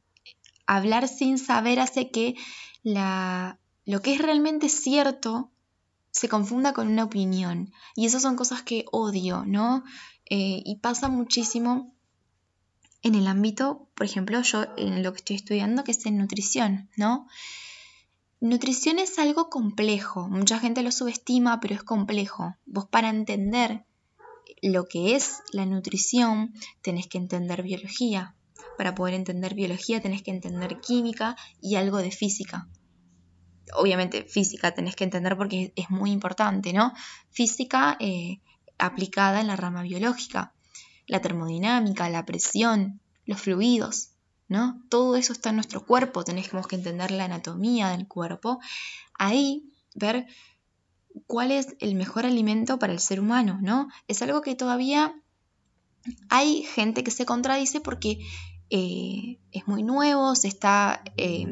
hablar 0.66 1.08
sin 1.08 1.38
saber 1.38 1.80
hace 1.80 2.10
que 2.10 2.34
la, 2.82 3.58
lo 3.84 4.00
que 4.00 4.14
es 4.14 4.22
realmente 4.22 4.68
cierto 4.68 5.50
se 6.10 6.28
confunda 6.28 6.72
con 6.72 6.88
una 6.88 7.04
opinión. 7.04 7.72
Y 7.94 8.06
esas 8.06 8.22
son 8.22 8.36
cosas 8.36 8.62
que 8.62 8.84
odio, 8.92 9.44
¿no? 9.46 9.84
Eh, 10.28 10.62
y 10.64 10.76
pasa 10.76 11.08
muchísimo 11.08 11.94
en 13.02 13.14
el 13.14 13.26
ámbito, 13.26 13.88
por 13.94 14.06
ejemplo, 14.06 14.40
yo 14.42 14.66
en 14.76 15.02
lo 15.02 15.12
que 15.12 15.18
estoy 15.18 15.36
estudiando, 15.36 15.84
que 15.84 15.92
es 15.92 16.04
en 16.06 16.18
nutrición, 16.18 16.90
¿no? 16.96 17.28
Nutrición 18.40 18.98
es 18.98 19.18
algo 19.18 19.50
complejo, 19.50 20.28
mucha 20.28 20.58
gente 20.58 20.82
lo 20.82 20.92
subestima, 20.92 21.60
pero 21.60 21.74
es 21.74 21.82
complejo. 21.82 22.56
Vos 22.66 22.86
para 22.86 23.08
entender 23.08 23.84
lo 24.62 24.86
que 24.86 25.14
es 25.16 25.40
la 25.52 25.66
nutrición, 25.66 26.54
tenés 26.82 27.06
que 27.06 27.18
entender 27.18 27.62
biología. 27.62 28.34
Para 28.76 28.94
poder 28.94 29.14
entender 29.14 29.54
biología 29.54 30.00
tenés 30.00 30.22
que 30.22 30.30
entender 30.30 30.80
química 30.80 31.36
y 31.60 31.76
algo 31.76 31.98
de 31.98 32.10
física. 32.10 32.68
Obviamente 33.74 34.24
física 34.24 34.72
tenés 34.72 34.96
que 34.96 35.04
entender 35.04 35.36
porque 35.36 35.72
es 35.76 35.90
muy 35.90 36.10
importante, 36.10 36.72
¿no? 36.72 36.92
Física 37.30 37.96
eh, 38.00 38.40
aplicada 38.78 39.40
en 39.40 39.48
la 39.48 39.56
rama 39.56 39.82
biológica. 39.82 40.54
La 41.06 41.20
termodinámica, 41.20 42.08
la 42.08 42.24
presión, 42.24 43.00
los 43.24 43.40
fluidos, 43.40 44.10
¿no? 44.48 44.82
Todo 44.88 45.16
eso 45.16 45.32
está 45.32 45.50
en 45.50 45.56
nuestro 45.56 45.84
cuerpo, 45.84 46.24
tenemos 46.24 46.66
que 46.66 46.76
entender 46.76 47.10
la 47.10 47.24
anatomía 47.24 47.90
del 47.90 48.06
cuerpo. 48.06 48.60
Ahí 49.14 49.70
ver 49.94 50.26
cuál 51.26 51.50
es 51.50 51.76
el 51.80 51.94
mejor 51.94 52.26
alimento 52.26 52.78
para 52.78 52.92
el 52.92 53.00
ser 53.00 53.20
humano, 53.20 53.58
¿no? 53.62 53.88
Es 54.08 54.22
algo 54.22 54.40
que 54.40 54.54
todavía 54.54 55.14
hay 56.28 56.62
gente 56.62 57.04
que 57.04 57.10
se 57.10 57.26
contradice 57.26 57.80
porque 57.80 58.20
eh, 58.70 59.38
es 59.52 59.66
muy 59.66 59.82
nuevo, 59.82 60.34
se 60.34 60.48
está, 60.48 61.02
eh, 61.16 61.46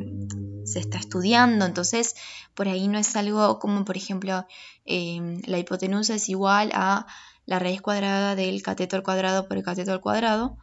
se 0.65 0.79
está 0.79 0.99
estudiando, 0.99 1.65
entonces 1.65 2.15
por 2.55 2.69
ahí 2.69 2.89
no 2.89 2.99
es 2.99 3.17
algo 3.17 3.59
como, 3.59 3.85
por 3.85 3.97
ejemplo, 3.97 4.47
eh, 4.85 5.41
la 5.47 5.59
hipotenusa 5.59 6.15
es 6.15 6.29
igual 6.29 6.71
a 6.75 7.07
la 7.47 7.59
raíz 7.59 7.81
cuadrada 7.81 8.35
del 8.35 8.63
cateto 8.63 8.97
al 8.97 9.03
cuadrado 9.03 9.47
por 9.49 9.57
el 9.57 9.63
cateto 9.63 9.93
al 9.93 10.01
cuadrado 10.01 10.59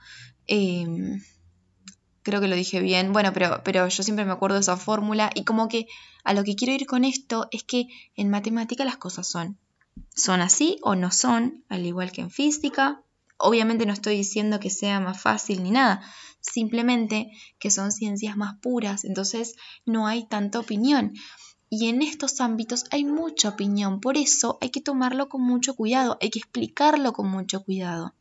creo 2.24 2.42
que 2.42 2.48
lo 2.48 2.56
dije 2.56 2.80
bien, 2.80 3.14
bueno, 3.14 3.32
pero, 3.34 3.62
pero 3.64 3.88
yo 3.88 4.04
siempre 4.04 4.26
me 4.26 4.32
acuerdo 4.32 4.56
de 4.56 4.62
esa 4.62 4.78
fórmula 4.78 5.30
y 5.36 5.44
como 5.44 5.68
que 5.68 5.88
a 6.24 6.34
lo 6.34 6.44
que 6.44 6.56
quiero 6.56 6.74
ir 6.74 6.86
con 6.86 7.04
esto 7.04 7.48
es 7.52 7.64
que 7.64 7.88
en 8.16 8.30
matemática 8.30 8.86
las 8.86 8.98
cosas 8.98 9.28
son, 9.28 9.58
son 10.16 10.42
así 10.42 10.78
o 10.82 10.96
no 10.96 11.12
son, 11.12 11.64
al 11.70 11.86
igual 11.86 12.12
que 12.12 12.22
en 12.22 12.32
física. 12.32 13.02
Obviamente 13.38 13.86
no 13.86 13.94
estoy 13.94 14.16
diciendo 14.16 14.60
que 14.60 14.70
sea 14.70 15.00
más 15.00 15.22
fácil 15.22 15.64
ni 15.64 15.72
nada, 15.72 16.02
simplemente 16.40 17.32
que 17.60 17.72
son 17.72 17.92
ciencias 17.92 18.38
más 18.38 18.56
puras, 18.60 19.04
entonces 19.04 19.56
no 19.86 20.08
hay 20.08 20.26
tanta 20.28 20.60
opinión. 20.60 21.14
Y 21.70 21.88
en 21.88 22.02
estos 22.04 22.40
ámbitos 22.40 22.86
hay 22.92 23.04
mucha 23.04 23.50
opinión, 23.50 24.00
por 24.00 24.16
eso 24.16 24.60
hay 24.62 24.70
que 24.70 24.82
tomarlo 24.82 25.28
con 25.28 25.42
mucho 25.42 25.76
cuidado, 25.76 26.18
hay 26.22 26.30
que 26.30 26.40
explicarlo 26.40 27.14
con 27.14 27.28
mucho 27.30 27.64
cuidado. 27.64 28.14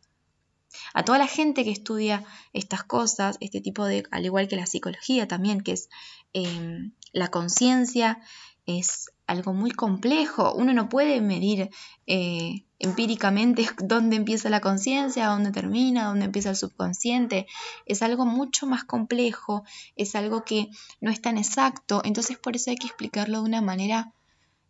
A 0.95 1.05
toda 1.05 1.19
la 1.19 1.27
gente 1.27 1.65
que 1.65 1.71
estudia 1.71 2.25
estas 2.53 2.85
cosas, 2.85 3.37
este 3.41 3.61
tipo 3.61 3.85
de, 3.85 4.05
al 4.11 4.25
igual 4.25 4.49
que 4.49 4.57
la 4.57 4.67
psicología 4.67 5.29
también, 5.29 5.61
que 5.61 5.73
es 5.73 5.89
em, 6.33 6.93
la 7.13 7.29
conciencia, 7.29 8.21
es 8.67 9.11
algo 9.27 9.53
muy 9.53 9.71
complejo. 9.71 10.53
Uno 10.55 10.73
no 10.73 10.89
puede 10.89 11.21
medir 11.21 11.71
eh, 12.07 12.65
empíricamente 12.79 13.67
dónde 13.83 14.17
empieza 14.17 14.51
la 14.51 14.61
conciencia, 14.61 15.29
dónde 15.29 15.53
termina, 15.53 16.07
dónde 16.07 16.27
empieza 16.27 16.51
el 16.51 16.57
subconsciente. 16.57 17.47
Es 17.87 18.03
algo 18.03 18.27
mucho 18.27 18.67
más 18.67 18.85
complejo, 18.85 19.65
es 19.97 20.15
algo 20.15 20.45
que 20.45 20.69
no 21.01 21.11
es 21.11 21.21
tan 21.21 21.39
exacto, 21.39 22.03
entonces 22.05 22.39
por 22.39 22.57
eso 22.57 22.71
hay 22.71 22.77
que 22.77 22.87
explicarlo 22.87 23.39
de 23.39 23.49
una 23.49 23.61
manera 23.61 24.13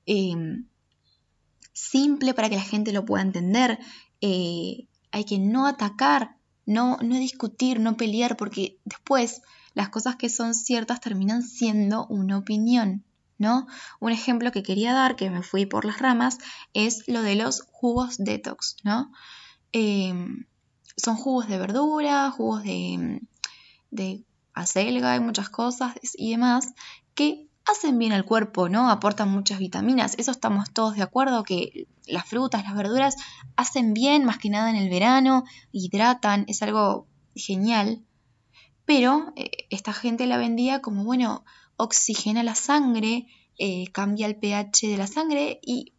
em, 0.07 0.67
simple 1.73 2.35
para 2.35 2.49
que 2.49 2.57
la 2.57 2.63
gente 2.63 2.93
lo 2.93 3.05
pueda 3.05 3.23
entender. 3.23 3.79
Eh, 4.21 4.87
hay 5.13 5.25
que 5.25 5.39
no 5.39 5.67
atacar, 5.67 6.37
no, 6.67 6.97
no 7.03 7.17
discutir, 7.17 7.79
no 7.81 7.97
pelear, 7.97 8.37
porque 8.37 8.79
después 8.85 9.43
las 9.75 9.91
cosas 9.91 10.17
que 10.17 10.29
son 10.29 10.55
ciertas 10.55 11.01
terminan 11.01 11.43
siendo 11.43 12.07
una 12.07 12.39
opinión, 12.39 13.05
¿no? 13.39 13.67
Un 14.01 14.13
ejemplo 14.13 14.53
que 14.53 14.63
quería 14.63 14.93
dar, 14.93 15.17
que 15.17 15.31
me 15.31 15.43
fui 15.43 15.67
por 15.67 15.85
las 15.85 15.99
ramas, 15.99 16.39
es 16.75 17.07
lo 17.09 17.23
de 17.23 17.37
los 17.37 17.63
jugos 17.63 18.17
detox, 18.19 18.77
¿no? 18.83 19.13
Em, 19.73 20.47
son 20.97 21.17
jugos 21.17 21.49
de 21.49 21.59
verdura, 21.59 22.31
jugos 22.31 22.63
de, 22.63 23.21
de 23.91 24.25
acelga 24.55 25.17
y 25.17 25.21
muchas 25.21 25.49
cosas 25.49 25.95
y 26.15 26.33
demás 26.33 26.75
que 27.15 27.49
hacen 27.65 27.99
bien 27.99 28.13
al 28.13 28.25
cuerpo, 28.25 28.69
¿no? 28.69 28.91
Aportan 28.91 29.31
muchas 29.31 29.59
vitaminas. 29.59 30.15
Eso 30.19 30.31
estamos 30.31 30.73
todos 30.73 30.97
de 30.97 31.03
acuerdo 31.03 31.45
que 31.45 31.87
las 32.07 32.27
frutas, 32.27 32.65
las 32.65 32.75
verduras 32.75 33.17
hacen 33.57 33.95
bien 33.95 34.25
más 34.25 34.39
que 34.39 34.51
nada 34.51 34.71
en 34.71 34.77
el 34.77 34.91
verano, 34.91 35.45
hidratan, 35.71 36.45
es 36.49 36.63
algo 36.63 37.07
genial. 37.35 38.05
Pero 38.85 39.33
eh, 39.37 39.51
esta 39.71 39.93
gente 39.93 40.27
la 40.27 40.39
vendía 40.39 40.81
como, 40.81 41.05
bueno, 41.05 41.45
oxigena 41.77 42.43
la 42.43 42.55
sangre, 42.55 43.27
eh, 43.59 43.87
cambia 43.93 44.27
el 44.27 44.37
pH 44.37 44.89
de 44.89 44.97
la 44.97 45.07
sangre 45.07 45.61
y 45.63 45.95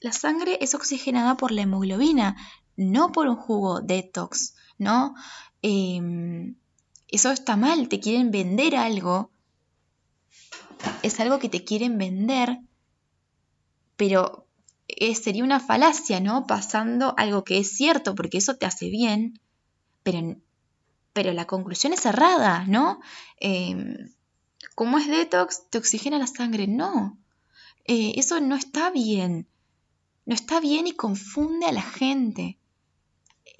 la 0.00 0.12
sangre 0.12 0.58
es 0.60 0.74
oxigenada 0.74 1.36
por 1.36 1.50
la 1.50 1.62
hemoglobina, 1.62 2.36
no 2.76 3.12
por 3.12 3.28
un 3.28 3.36
jugo 3.36 3.80
detox, 3.80 4.54
¿no? 4.78 5.14
Em, 5.62 6.56
eso 7.08 7.30
está 7.30 7.56
mal, 7.56 7.88
te 7.88 8.00
quieren 8.00 8.30
vender 8.30 8.76
algo 8.76 9.30
es 11.02 11.20
algo 11.20 11.38
que 11.38 11.48
te 11.48 11.64
quieren 11.64 11.98
vender, 11.98 12.60
pero 13.96 14.46
sería 15.14 15.44
una 15.44 15.60
falacia, 15.60 16.20
¿no? 16.20 16.46
Pasando 16.46 17.14
algo 17.16 17.44
que 17.44 17.58
es 17.58 17.70
cierto, 17.70 18.14
porque 18.14 18.38
eso 18.38 18.56
te 18.56 18.66
hace 18.66 18.88
bien, 18.88 19.40
pero, 20.02 20.36
pero 21.12 21.32
la 21.32 21.46
conclusión 21.46 21.92
es 21.92 22.06
errada, 22.06 22.64
¿no? 22.66 23.00
Em, 23.40 24.10
como 24.74 24.98
es 24.98 25.08
detox, 25.08 25.68
te 25.70 25.78
oxigena 25.78 26.18
la 26.18 26.26
sangre. 26.26 26.66
No, 26.66 27.18
eh, 27.86 28.12
eso 28.16 28.40
no 28.40 28.56
está 28.56 28.90
bien. 28.90 29.48
No 30.26 30.34
está 30.34 30.60
bien 30.60 30.86
y 30.86 30.92
confunde 30.92 31.66
a 31.66 31.72
la 31.72 31.82
gente. 31.82 32.58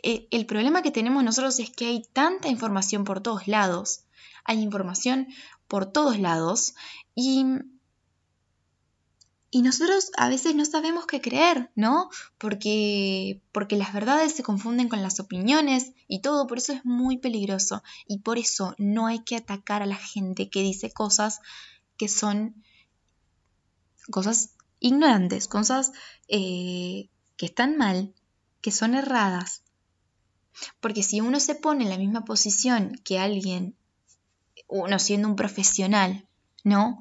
E, 0.02 0.28
el 0.30 0.46
problema 0.46 0.82
que 0.82 0.90
tenemos 0.90 1.24
nosotros 1.24 1.58
es 1.58 1.70
que 1.70 1.86
hay 1.86 2.02
tanta 2.12 2.48
información 2.48 3.04
por 3.04 3.22
todos 3.22 3.48
lados. 3.48 4.04
Hay 4.44 4.60
información 4.60 5.28
por 5.68 5.86
todos 5.86 6.18
lados 6.18 6.74
y, 7.14 7.44
y 9.50 9.62
nosotros 9.62 10.10
a 10.16 10.28
veces 10.28 10.54
no 10.54 10.64
sabemos 10.64 11.06
qué 11.06 11.20
creer, 11.20 11.70
¿no? 11.74 12.10
Porque, 12.38 13.40
porque 13.52 13.76
las 13.76 13.92
verdades 13.92 14.34
se 14.34 14.42
confunden 14.42 14.88
con 14.88 15.02
las 15.02 15.18
opiniones 15.20 15.92
y 16.08 16.20
todo, 16.20 16.46
por 16.46 16.58
eso 16.58 16.72
es 16.72 16.84
muy 16.84 17.18
peligroso 17.18 17.82
y 18.06 18.18
por 18.18 18.38
eso 18.38 18.74
no 18.78 19.06
hay 19.06 19.20
que 19.20 19.36
atacar 19.36 19.82
a 19.82 19.86
la 19.86 19.96
gente 19.96 20.50
que 20.50 20.62
dice 20.62 20.92
cosas 20.92 21.40
que 21.96 22.08
son 22.08 22.62
cosas 24.10 24.50
ignorantes, 24.80 25.48
cosas 25.48 25.92
eh, 26.28 27.08
que 27.36 27.46
están 27.46 27.76
mal, 27.76 28.14
que 28.60 28.70
son 28.70 28.94
erradas, 28.94 29.62
Porque 30.80 31.02
si 31.02 31.20
uno 31.20 31.38
se 31.38 31.54
pone 31.54 31.84
en 31.84 31.90
la 31.90 31.98
misma 31.98 32.24
posición 32.24 32.92
que 33.04 33.18
alguien, 33.18 33.76
uno 34.68 34.98
siendo 34.98 35.28
un 35.28 35.36
profesional, 35.36 36.26
¿no? 36.64 37.00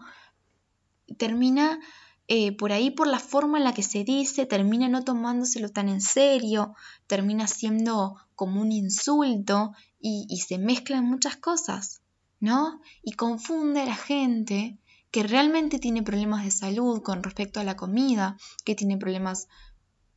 Termina 1.17 1.79
eh, 2.27 2.55
por 2.55 2.71
ahí, 2.71 2.91
por 2.91 3.07
la 3.07 3.19
forma 3.19 3.57
en 3.57 3.63
la 3.63 3.73
que 3.73 3.83
se 3.83 4.03
dice, 4.03 4.45
termina 4.45 4.87
no 4.87 5.03
tomándoselo 5.03 5.69
tan 5.69 5.89
en 5.89 6.01
serio, 6.01 6.75
termina 7.07 7.47
siendo 7.47 8.15
como 8.35 8.61
un 8.61 8.71
insulto 8.71 9.73
y, 9.99 10.25
y 10.29 10.41
se 10.41 10.57
mezclan 10.57 11.05
muchas 11.05 11.35
cosas, 11.37 12.01
¿no? 12.39 12.81
Y 13.03 13.13
confunde 13.13 13.81
a 13.81 13.85
la 13.85 13.95
gente 13.95 14.79
que 15.11 15.23
realmente 15.23 15.79
tiene 15.79 16.03
problemas 16.03 16.43
de 16.43 16.51
salud 16.51 17.01
con 17.01 17.23
respecto 17.23 17.59
a 17.59 17.63
la 17.63 17.75
comida, 17.75 18.37
que 18.63 18.75
tiene 18.75 18.97
problemas 18.97 19.47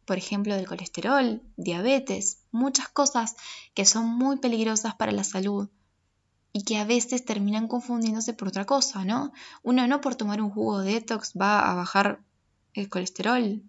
por 0.09 0.17
ejemplo, 0.17 0.57
del 0.57 0.67
colesterol, 0.67 1.43
diabetes, 1.59 2.39
muchas 2.51 2.89
cosas 2.89 3.37
que 3.75 3.85
son 3.85 4.07
muy 4.07 4.39
peligrosas 4.39 4.95
para 4.95 5.13
la 5.13 5.23
salud 5.23 5.69
y 6.53 6.65
que 6.65 6.79
a 6.79 6.85
veces 6.85 7.25
terminan 7.25 7.69
confundiéndose 7.69 8.33
por 8.33 8.49
otra 8.49 8.65
cosa, 8.65 9.05
¿no? 9.05 9.33
Uno 9.63 9.87
no 9.87 10.01
por 10.01 10.15
tomar 10.15 10.41
un 10.41 10.51
jugo 10.51 10.81
de 10.81 10.95
detox 10.95 11.33
va 11.41 11.71
a 11.71 11.75
bajar 11.75 12.21
el 12.75 12.89
colesterol. 12.89 13.63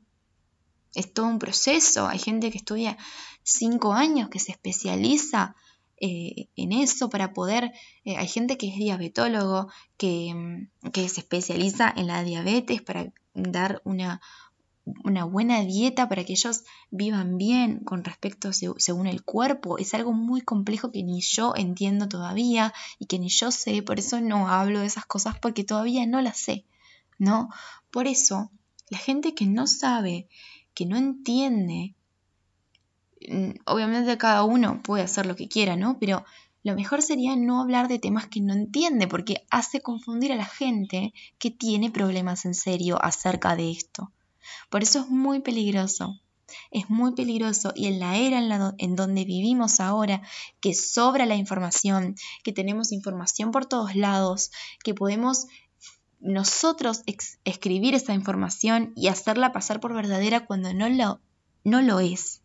Es 0.95 1.13
todo 1.13 1.27
un 1.27 1.39
proceso. 1.39 2.07
Hay 2.07 2.19
gente 2.19 2.51
que 2.51 2.57
estudia 2.57 2.97
cinco 3.43 3.93
años, 3.93 4.29
que 4.29 4.39
se 4.39 4.51
especializa 4.51 5.55
eh, 5.97 6.47
en 6.55 6.71
eso 6.71 7.09
para 7.09 7.33
poder... 7.33 7.71
Eh, 8.05 8.17
hay 8.17 8.27
gente 8.27 8.57
que 8.57 8.69
es 8.69 8.75
diabetólogo, 8.77 9.69
que, 9.97 10.67
que 10.93 11.09
se 11.09 11.21
especializa 11.21 11.93
en 11.95 12.07
la 12.07 12.23
diabetes 12.23 12.81
para 12.81 13.11
dar 13.33 13.81
una, 13.83 14.21
una 15.03 15.23
buena 15.25 15.61
dieta 15.61 16.09
para 16.09 16.23
que 16.23 16.33
ellos 16.33 16.63
vivan 16.91 17.37
bien 17.37 17.79
con 17.79 18.03
respecto 18.03 18.51
según 18.53 19.07
el 19.07 19.23
cuerpo 19.23 19.77
es 19.77 19.93
algo 19.93 20.13
muy 20.13 20.41
complejo 20.41 20.91
que 20.91 21.03
ni 21.03 21.21
yo 21.21 21.53
entiendo 21.55 22.07
todavía 22.07 22.73
y 22.99 23.05
que 23.05 23.19
ni 23.19 23.29
yo 23.29 23.51
sé, 23.51 23.81
por 23.83 23.99
eso 23.99 24.21
no 24.21 24.49
hablo 24.49 24.79
de 24.79 24.85
esas 24.85 25.05
cosas 25.05 25.37
porque 25.39 25.63
todavía 25.63 26.05
no 26.05 26.21
las 26.21 26.37
sé, 26.37 26.65
¿no? 27.17 27.49
Por 27.91 28.07
eso, 28.07 28.51
la 28.89 28.97
gente 28.97 29.33
que 29.33 29.45
no 29.45 29.67
sabe, 29.67 30.27
que 30.73 30.85
no 30.85 30.97
entiende, 30.97 31.95
mm, 33.27 33.51
obviamente 33.65 34.17
cada 34.17 34.43
uno 34.43 34.81
puede 34.83 35.03
hacer 35.03 35.25
lo 35.25 35.35
que 35.35 35.47
quiera, 35.47 35.75
¿no? 35.75 35.99
Pero 35.99 36.23
lo 36.63 36.75
mejor 36.75 37.01
sería 37.01 37.35
no 37.35 37.61
hablar 37.61 37.87
de 37.87 37.99
temas 37.99 38.27
que 38.27 38.41
no 38.41 38.53
entiende, 38.53 39.07
porque 39.07 39.45
hace 39.49 39.81
confundir 39.81 40.33
a 40.33 40.35
la 40.35 40.45
gente 40.45 41.13
que 41.37 41.51
tiene 41.51 41.89
problemas 41.89 42.45
en 42.45 42.53
serio 42.53 42.97
acerca 43.01 43.55
de 43.55 43.71
esto. 43.71 44.11
Por 44.69 44.83
eso 44.83 44.99
es 44.99 45.09
muy 45.09 45.41
peligroso. 45.41 46.19
Es 46.71 46.89
muy 46.89 47.13
peligroso 47.13 47.73
y 47.75 47.87
en 47.87 47.99
la 47.99 48.17
era 48.17 48.39
en, 48.77 48.95
donde 48.95 49.25
vivimos 49.25 49.79
ahora, 49.79 50.21
que 50.59 50.73
sobra 50.73 51.25
la 51.25 51.35
información, 51.35 52.15
que 52.43 52.51
tenemos 52.51 52.91
información 52.91 53.51
por 53.51 53.65
todos 53.65 53.95
lados, 53.95 54.51
que 54.83 54.93
podemos 54.93 55.45
nosotros 56.19 57.03
escribir 57.45 57.95
esa 57.95 58.13
información 58.13 58.93
y 58.95 59.07
hacerla 59.07 59.53
pasar 59.53 59.79
por 59.79 59.93
verdadera 59.93 60.45
cuando 60.45 60.73
no 60.73 60.89
lo, 60.89 61.21
no 61.63 61.81
lo 61.81 61.99
es. 61.99 62.41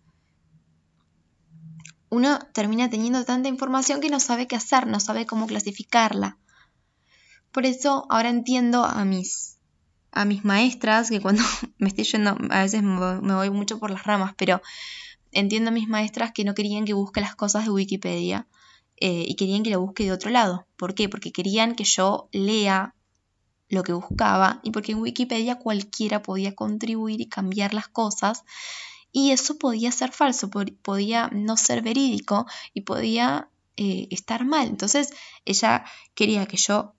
Uno 2.11 2.39
termina 2.53 2.89
teniendo 2.89 3.25
tanta 3.25 3.49
información 3.49 4.01
que 4.01 4.11
no 4.11 4.21
sabe 4.21 4.47
qué 4.47 4.55
hacer, 4.55 4.87
no 4.87 5.01
sabe 5.01 5.27
cómo 5.27 5.47
clasificarla. 5.47 6.39
Por 7.51 7.67
eso 7.67 8.07
ahora 8.09 8.29
entiendo 8.29 8.85
a 8.85 9.05
mis 9.05 9.54
a 10.15 10.25
mis 10.25 10.45
maestras, 10.45 11.11
que 11.11 11.21
cuando 11.21 11.43
me 11.79 11.89
estoy 11.89 12.05
yendo, 12.05 12.37
a 12.51 12.63
veces 12.63 12.83
me 12.83 13.35
voy 13.35 13.51
mucho 13.51 13.79
por 13.79 13.91
las 13.91 14.05
ramas, 14.05 14.35
pero 14.37 14.63
entiendo 15.33 15.71
a 15.71 15.75
mis 15.75 15.89
maestras 15.89 16.33
que 16.33 16.45
no 16.45 16.55
querían 16.55 16.85
que 16.85 16.95
busque 16.95 17.21
las 17.21 17.35
cosas 17.35 17.65
de 17.65 17.71
Wikipedia 17.71 18.47
eh, 18.97 19.25
y 19.27 19.35
querían 19.35 19.63
que 19.63 19.71
lo 19.71 19.81
busque 19.81 20.05
de 20.05 20.13
otro 20.13 20.31
lado. 20.31 20.67
¿Por 20.77 20.95
qué? 20.95 21.09
Porque 21.09 21.33
querían 21.33 21.75
que 21.75 21.85
yo 21.85 22.29
lea 22.33 22.95
lo 23.69 23.83
que 23.83 23.93
buscaba 23.93 24.61
y 24.63 24.71
porque 24.71 24.93
en 24.93 25.01
Wikipedia 25.01 25.57
cualquiera 25.57 26.23
podía 26.23 26.55
contribuir 26.55 27.21
y 27.21 27.29
cambiar 27.29 27.75
las 27.75 27.89
cosas 27.89 28.45
y 29.11 29.31
eso 29.31 29.59
podía 29.59 29.91
ser 29.93 30.13
falso, 30.13 30.51
podía 30.51 31.29
no 31.33 31.57
ser 31.57 31.83
verídico 31.83 32.47
y 32.73 32.83
podía 32.83 33.49
eh, 33.77 34.09
estar 34.11 34.45
mal. 34.45 34.69
Entonces 34.69 35.13
ella 35.45 35.85
quería 36.15 36.47
que 36.47 36.57
yo 36.57 36.95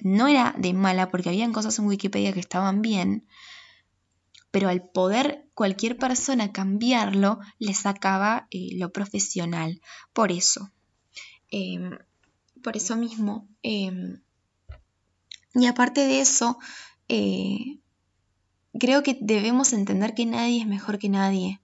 no 0.00 0.28
era 0.28 0.54
de 0.58 0.72
mala 0.72 1.10
porque 1.10 1.28
habían 1.28 1.52
cosas 1.52 1.78
en 1.78 1.86
Wikipedia 1.86 2.32
que 2.32 2.40
estaban 2.40 2.82
bien, 2.82 3.26
pero 4.50 4.68
al 4.68 4.82
poder 4.82 5.48
cualquier 5.54 5.98
persona 5.98 6.52
cambiarlo, 6.52 7.40
le 7.58 7.74
sacaba 7.74 8.46
eh, 8.50 8.70
lo 8.76 8.92
profesional. 8.92 9.80
Por 10.12 10.32
eso, 10.32 10.70
em, 11.50 11.98
por 12.62 12.76
eso 12.76 12.96
mismo. 12.96 13.48
Em, 13.62 14.22
y 15.54 15.66
aparte 15.66 16.02
de 16.02 16.20
eso, 16.20 16.58
eh, 17.08 17.80
creo 18.78 19.02
que 19.02 19.18
debemos 19.20 19.72
entender 19.72 20.14
que 20.14 20.26
nadie 20.26 20.60
es 20.60 20.66
mejor 20.66 20.98
que 20.98 21.08
nadie. 21.08 21.60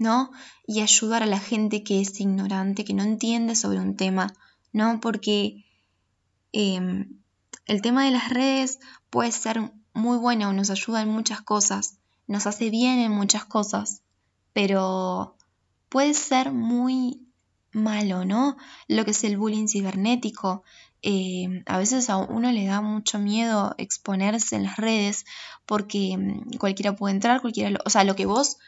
¿no? 0.00 0.30
Y 0.66 0.80
ayudar 0.80 1.22
a 1.22 1.26
la 1.26 1.38
gente 1.38 1.84
que 1.84 2.00
es 2.00 2.18
ignorante, 2.20 2.86
que 2.86 2.94
no 2.94 3.02
entiende 3.02 3.54
sobre 3.54 3.80
un 3.80 3.96
tema, 3.96 4.32
¿no? 4.72 4.98
Porque 4.98 5.66
Em, 6.52 7.20
el 7.66 7.82
tema 7.82 8.04
de 8.04 8.10
las 8.10 8.30
redes 8.30 8.80
puede 9.10 9.32
ser 9.32 9.72
muy 9.92 10.18
bueno, 10.18 10.52
nos 10.52 10.70
ayuda 10.70 11.02
en 11.02 11.08
muchas 11.08 11.40
cosas, 11.42 11.98
nos 12.26 12.46
hace 12.46 12.70
bien 12.70 12.98
en 12.98 13.12
muchas 13.12 13.44
cosas, 13.44 14.02
pero 14.52 15.36
puede 15.88 16.14
ser 16.14 16.52
muy 16.52 17.26
malo, 17.72 18.24
¿no? 18.24 18.56
Lo 18.88 19.04
que 19.04 19.12
es 19.12 19.24
el 19.24 19.36
bullying 19.36 19.68
cibernético. 19.68 20.64
Em, 21.02 21.62
a 21.66 21.78
veces 21.78 22.10
a 22.10 22.16
uno 22.18 22.52
le 22.52 22.66
da 22.66 22.80
mucho 22.80 23.18
miedo 23.18 23.74
exponerse 23.78 24.56
en 24.56 24.64
las 24.64 24.76
redes 24.76 25.24
porque 25.66 26.12
em, 26.12 26.44
cualquiera 26.58 26.94
puede 26.96 27.14
entrar, 27.14 27.40
cualquiera, 27.40 27.78
o 27.84 27.90
sea, 27.90 28.04
lo 28.04 28.16
que 28.16 28.26
vos, 28.26 28.58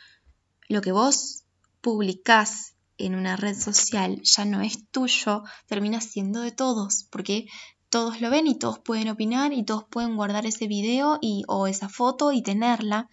lo 0.69 0.81
que 0.81 0.93
vos 0.93 1.45
publicás 1.81 2.72
en 3.07 3.15
una 3.15 3.37
red 3.37 3.59
social 3.59 4.21
ya 4.23 4.45
no 4.45 4.61
es 4.61 4.89
tuyo, 4.91 5.45
termina 5.67 6.01
siendo 6.01 6.41
de 6.41 6.53
todos, 6.53 7.07
porque 7.11 7.47
todos 7.91 8.21
lo 8.21 8.31
ven 8.31 8.47
y 8.47 8.59
todos 8.59 8.79
pueden 8.79 9.09
opinar 9.09 9.53
y 9.53 9.65
todos 9.65 9.85
pueden 9.85 10.17
guardar 10.17 10.47
ese 10.47 10.67
video 10.67 11.19
y, 11.21 11.45
o 11.47 11.67
esa 11.67 11.89
foto 11.89 12.33
y 12.33 12.43
tenerla. 12.43 13.09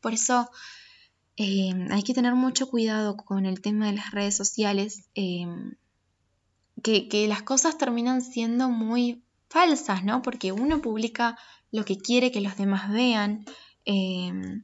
Por 0.00 0.14
eso 0.14 0.48
eh, 1.36 1.72
hay 1.90 2.02
que 2.02 2.14
tener 2.14 2.34
mucho 2.34 2.68
cuidado 2.68 3.16
con 3.16 3.46
el 3.46 3.60
tema 3.60 3.86
de 3.86 3.92
las 3.92 4.10
redes 4.10 4.36
sociales, 4.36 5.08
eh, 5.14 5.46
que, 6.82 7.26
las 7.28 7.42
cosas 7.42 7.78
terminan 7.78 8.22
siendo 8.22 8.68
muy 8.68 9.22
falsas, 9.48 10.02
¿no? 10.04 10.22
Porque 10.22 10.52
uno 10.52 10.80
publica 10.80 11.38
lo 11.70 11.84
que 11.84 11.98
quiere 11.98 12.32
que 12.32 12.40
los 12.40 12.56
demás 12.56 12.90
vean. 12.90 13.44
Eh, 13.84 14.62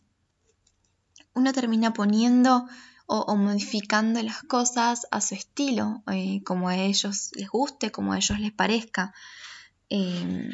uno 1.34 1.52
termina 1.52 1.92
poniendo 1.92 2.66
o, 3.10 3.36
modificando 3.36 4.22
las 4.22 4.42
cosas 4.42 5.06
a 5.10 5.22
su 5.22 5.34
estilo, 5.34 6.02
como 6.44 6.68
a 6.68 6.76
ellos 6.76 7.30
les 7.34 7.48
guste, 7.48 7.90
como 7.90 8.12
a 8.12 8.18
ellos 8.18 8.38
les 8.38 8.52
parezca. 8.52 9.14
Em, 9.88 10.50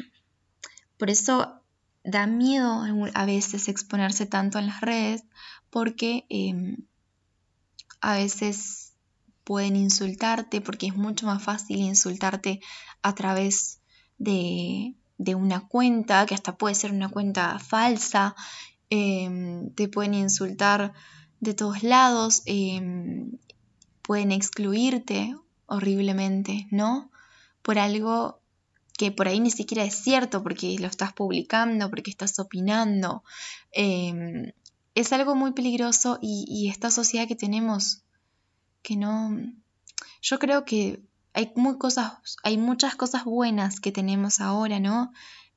por 0.97 1.09
eso 1.09 1.61
da 2.05 2.27
miedo 2.27 2.83
a 3.13 3.25
veces 3.25 3.67
exponerse 3.67 4.25
tanto 4.25 4.57
en 4.57 4.67
las 4.67 4.79
redes 4.79 5.25
porque 5.69 6.25
em, 6.29 6.77
a 7.99 8.15
veces 8.15 8.93
pueden 9.43 9.75
insultarte 9.75 10.61
porque 10.61 10.87
es 10.87 10.95
mucho 10.95 11.25
más 11.25 11.43
fácil 11.43 11.79
insultarte 11.79 12.61
a 13.01 13.13
través 13.15 13.81
de, 14.17 14.95
una 15.35 15.67
cuenta, 15.67 16.25
que 16.25 16.35
hasta 16.35 16.57
puede 16.57 16.75
ser 16.75 16.93
una 16.93 17.09
cuenta 17.09 17.59
falsa, 17.59 18.33
em, 18.89 19.71
te 19.71 19.89
pueden 19.89 20.13
insultar 20.13 20.93
de 21.39 21.53
todos 21.53 21.83
lados, 21.83 22.43
pueden 24.01 24.31
excluirte 24.31 25.35
horriblemente, 25.67 26.67
¿no? 26.71 27.11
Por 27.61 27.79
algo 27.79 28.39
que 28.97 29.11
por 29.11 29.27
ahí 29.27 29.39
ni 29.39 29.51
siquiera 29.51 29.83
es 29.83 29.95
cierto 29.95 30.41
porque 30.43 30.77
lo 30.79 30.87
estás 30.87 31.13
publicando, 31.13 31.89
porque 31.89 32.11
estás 32.11 32.39
opinando. 32.39 33.23
Em, 33.71 34.51
es 34.93 35.11
algo 35.11 35.35
muy 35.35 35.51
peligroso 35.51 36.19
y, 36.21 36.69
esta 36.69 36.89
sociedad 36.89 37.27
que 37.27 37.35
tenemos, 37.35 38.03
que 38.81 38.95
no... 38.95 39.37
Yo 40.21 40.39
creo 40.39 40.63
que 40.65 41.03
hay, 41.33 41.51
muy 41.55 41.77
cosas, 41.77 42.37
hay 42.43 42.57
muchas 42.57 42.95
cosas 42.95 43.25
buenas 43.25 43.79
que 43.79 43.91
tenemos 43.91 44.39
ahora, 44.39 44.79
¿no? 44.79 45.11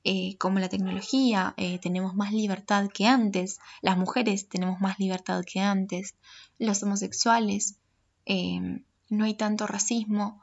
Eh, 0.04 0.37
como 0.38 0.58
la 0.58 0.68
tecnología, 0.68 1.54
eh, 1.56 1.78
tenemos 1.80 2.14
más 2.14 2.32
libertad 2.32 2.88
que 2.92 3.06
antes, 3.06 3.58
las 3.82 3.98
mujeres 3.98 4.48
tenemos 4.48 4.80
más 4.80 4.98
libertad 4.98 5.42
que 5.44 5.61
antes, 5.61 6.14
los 6.58 6.82
homosexuales, 6.82 7.76
em, 8.24 8.84
no 9.11 9.24
hay 9.24 9.34
tanto 9.34 9.66
racismo, 9.66 10.42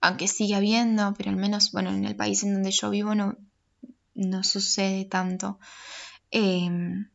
aunque 0.00 0.28
sigue 0.28 0.54
habiendo, 0.54 1.14
pero 1.14 1.30
al 1.30 1.36
menos, 1.36 1.72
bueno, 1.72 1.90
en 1.90 2.04
el 2.04 2.16
país 2.16 2.42
en 2.42 2.54
donde 2.54 2.70
yo 2.70 2.90
vivo 2.90 3.14
no, 3.14 3.36
no 4.14 4.42
sucede 4.42 5.04
tanto. 5.04 5.58
Em, 6.30 7.08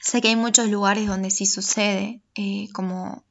sé 0.00 0.20
que 0.20 0.28
hay 0.28 0.36
muchos 0.36 0.68
lugares 0.68 1.06
donde 1.06 1.30
sí 1.30 1.46
sucede, 1.46 2.20
eh, 2.34 2.68
como 2.72 3.24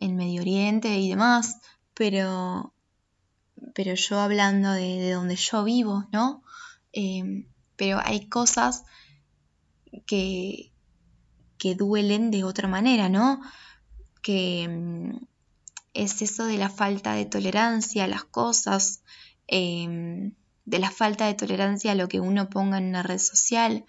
en 0.00 0.16
Medio 0.16 0.40
Oriente 0.40 0.98
y 0.98 1.10
demás, 1.10 1.58
pero, 1.94 2.72
pero 3.74 3.94
yo 3.94 4.20
hablando 4.20 4.72
de, 4.72 5.12
donde 5.12 5.36
yo 5.36 5.64
vivo, 5.64 6.06
¿no? 6.12 6.42
Em, 6.92 7.46
pero 7.76 8.00
hay 8.02 8.28
cosas 8.28 8.84
que, 10.06 10.72
que 11.58 11.74
duelen 11.74 12.30
de 12.30 12.44
otra 12.44 12.68
manera, 12.68 13.08
¿no? 13.08 13.40
Que 14.22 14.62
em, 14.62 15.20
es 15.94 16.22
eso 16.22 16.46
de 16.46 16.58
la 16.58 16.70
falta 16.70 17.14
de 17.14 17.26
tolerancia 17.26 18.04
a 18.04 18.08
las 18.08 18.24
cosas, 18.24 19.02
em, 19.46 20.34
de 20.64 20.78
la 20.78 20.90
falta 20.90 21.26
de 21.26 21.34
tolerancia 21.34 21.92
a 21.92 21.96
lo 21.96 22.08
que 22.08 22.20
uno 22.20 22.48
ponga 22.50 22.78
en 22.78 22.88
una 22.88 23.02
red 23.02 23.18
social, 23.18 23.84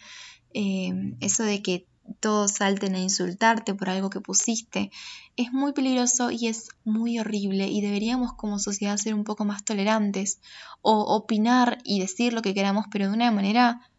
eso 0.54 1.44
de 1.44 1.62
que 1.62 1.88
todos 2.20 2.52
salten 2.54 2.96
a 2.96 3.00
insultarte 3.00 3.74
por 3.74 3.90
algo 3.90 4.10
que 4.10 4.22
pusiste. 4.22 4.92
Es 5.38 5.52
muy 5.54 5.74
peligroso 5.74 6.32
y 6.32 6.48
es 6.48 6.70
muy 6.84 7.20
horrible 7.20 7.68
y 7.68 7.82
deberíamos 7.82 8.34
como 8.34 8.60
sociedad 8.60 8.98
ser 8.98 9.14
un 9.14 9.24
poco 9.24 9.46
más 9.46 9.64
tolerantes 9.64 10.40
o 10.82 11.16
opinar 11.16 11.80
y 11.84 12.00
decir 12.00 12.34
lo 12.34 12.42
que 12.42 12.54
queramos 12.54 12.86
pero 12.92 13.08
de 13.08 13.14
una 13.14 13.32
manera 13.32 13.90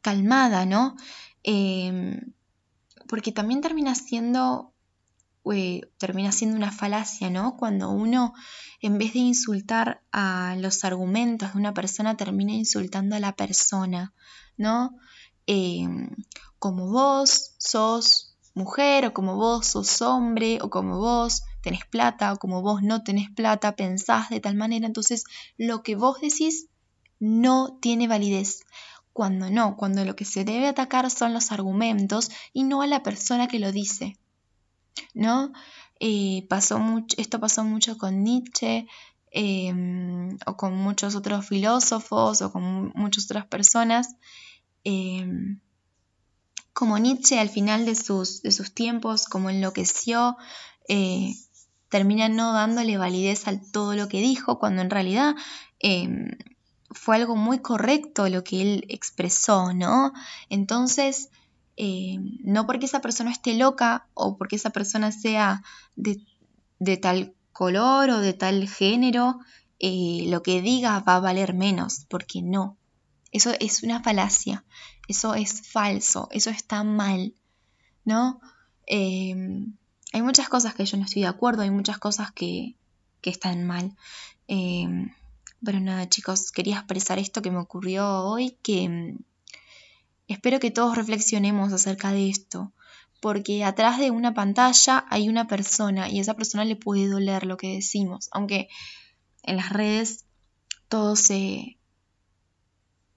calmada, 0.00 0.66
¿no? 0.66 0.96
Em, 1.42 2.32
porque 3.08 3.32
también 3.32 3.60
termina 3.60 3.94
siendo 3.94 4.74
eh, 5.52 5.82
termina 5.98 6.32
siendo 6.32 6.56
una 6.56 6.72
falacia, 6.72 7.28
¿no? 7.28 7.56
Cuando 7.56 7.90
uno, 7.90 8.32
en 8.80 8.96
vez 8.96 9.12
de 9.12 9.18
insultar 9.18 10.02
a 10.10 10.56
los 10.58 10.84
argumentos 10.84 11.52
de 11.52 11.58
una 11.58 11.74
persona, 11.74 12.16
termina 12.16 12.52
insultando 12.52 13.14
a 13.14 13.20
la 13.20 13.36
persona, 13.36 14.14
¿no? 14.56 14.96
Em, 15.46 16.10
como 16.58 16.90
vos 16.90 17.54
sos 17.58 18.34
mujer 18.54 19.06
o 19.06 19.12
como 19.12 19.36
vos 19.36 19.66
sos 19.66 20.00
hombre 20.00 20.58
o 20.62 20.70
como 20.70 20.98
vos 20.98 21.42
tenés 21.60 21.84
plata 21.84 22.32
o 22.32 22.38
como 22.38 22.62
vos 22.62 22.82
no 22.82 23.02
tenés 23.02 23.30
plata, 23.30 23.76
pensás 23.76 24.30
de 24.30 24.40
tal 24.40 24.54
manera, 24.54 24.86
entonces 24.86 25.24
lo 25.58 25.82
que 25.82 25.96
vos 25.96 26.20
decís 26.20 26.68
no 27.18 27.78
tiene 27.80 28.08
validez. 28.08 28.64
Cuando 29.12 29.48
no, 29.50 29.76
cuando 29.76 30.04
lo 30.04 30.16
que 30.16 30.24
se 30.24 30.44
debe 30.44 30.66
atacar 30.66 31.08
son 31.10 31.32
los 31.32 31.52
argumentos 31.52 32.30
y 32.52 32.64
no 32.64 32.82
a 32.82 32.86
la 32.86 33.02
persona 33.02 33.46
que 33.46 33.60
lo 33.60 33.70
dice. 33.70 34.18
¿No? 35.14 35.52
Eh, 36.00 36.46
pasó 36.48 36.78
mucho, 36.78 37.16
esto 37.18 37.38
pasó 37.38 37.64
mucho 37.64 37.96
con 37.96 38.24
Nietzsche 38.24 38.86
em, 39.30 40.36
o 40.46 40.56
con 40.56 40.74
muchos 40.74 41.14
otros 41.14 41.46
filósofos 41.46 42.42
o 42.42 42.52
con 42.52 42.92
muchas 42.94 43.24
otras 43.24 43.46
personas. 43.46 44.16
Em, 44.84 45.60
como 46.72 46.98
Nietzsche 46.98 47.38
al 47.38 47.48
final 47.48 47.86
de 47.86 47.94
sus, 47.94 48.42
tiempos, 48.74 49.26
como 49.26 49.48
enloqueció, 49.48 50.36
eh, 50.88 51.34
termina 51.88 52.28
no 52.28 52.52
dándole 52.52 52.98
validez 52.98 53.46
a 53.48 53.60
todo 53.72 53.94
lo 53.94 54.08
que 54.08 54.20
dijo, 54.20 54.58
cuando 54.58 54.82
en 54.82 54.90
realidad 54.90 55.34
em, 55.78 56.36
fue 56.90 57.16
algo 57.16 57.36
muy 57.36 57.60
correcto 57.60 58.28
lo 58.28 58.44
que 58.44 58.62
él 58.62 58.84
expresó, 58.88 59.72
¿no? 59.72 60.12
Entonces, 60.48 61.30
em, 61.76 62.38
no 62.42 62.66
porque 62.66 62.86
esa 62.86 63.00
persona 63.00 63.30
esté 63.30 63.54
loca 63.54 64.08
o 64.14 64.36
porque 64.36 64.56
esa 64.56 64.70
persona 64.70 65.12
sea 65.12 65.62
de, 65.96 66.20
de 66.78 66.96
tal 66.96 67.34
color 67.52 68.10
o 68.10 68.18
de 68.18 68.32
tal 68.32 68.68
género, 68.68 69.38
eh, 69.78 70.24
lo 70.28 70.42
que 70.42 70.60
diga 70.60 71.00
va 71.00 71.16
a 71.16 71.20
valer 71.20 71.54
menos, 71.54 72.06
porque 72.08 72.42
no. 72.42 72.76
Eso 73.34 73.52
es 73.60 73.82
una 73.82 74.02
falacia 74.02 74.64
eso 75.08 75.34
es 75.34 75.68
falso, 75.68 76.28
eso 76.30 76.50
está 76.50 76.82
mal, 76.84 77.34
¿no? 78.04 78.40
Em, 78.86 79.74
hay 80.12 80.22
muchas 80.22 80.48
cosas 80.48 80.74
que 80.74 80.86
yo 80.86 80.96
no 80.96 81.04
estoy 81.04 81.22
de 81.22 81.28
acuerdo, 81.28 81.62
hay 81.62 81.70
muchas 81.70 81.98
cosas 81.98 82.32
que, 82.32 82.76
están 83.22 83.64
mal. 83.66 83.96
Em, 84.48 85.14
pero 85.64 85.80
nada, 85.80 86.06
chicos, 86.10 86.52
quería 86.52 86.76
expresar 86.76 87.18
esto 87.18 87.40
que 87.40 87.50
me 87.50 87.56
ocurrió 87.58 88.06
hoy, 88.24 88.58
que 88.62 88.82
em, 88.82 89.18
espero 90.28 90.60
que 90.60 90.70
todos 90.70 90.94
reflexionemos 90.94 91.72
acerca 91.72 92.12
de 92.12 92.28
esto, 92.28 92.72
porque 93.20 93.64
atrás 93.64 93.98
de 93.98 94.10
una 94.10 94.34
pantalla 94.34 95.06
hay 95.08 95.30
una 95.30 95.46
persona 95.48 96.10
y 96.10 96.18
a 96.18 96.22
esa 96.22 96.34
persona 96.34 96.66
le 96.66 96.76
puede 96.76 97.08
doler 97.08 97.46
lo 97.46 97.56
que 97.56 97.74
decimos, 97.74 98.28
aunque 98.32 98.68
en 99.42 99.56
las 99.56 99.70
redes 99.70 100.26
todo 100.88 101.16
se, 101.16 101.78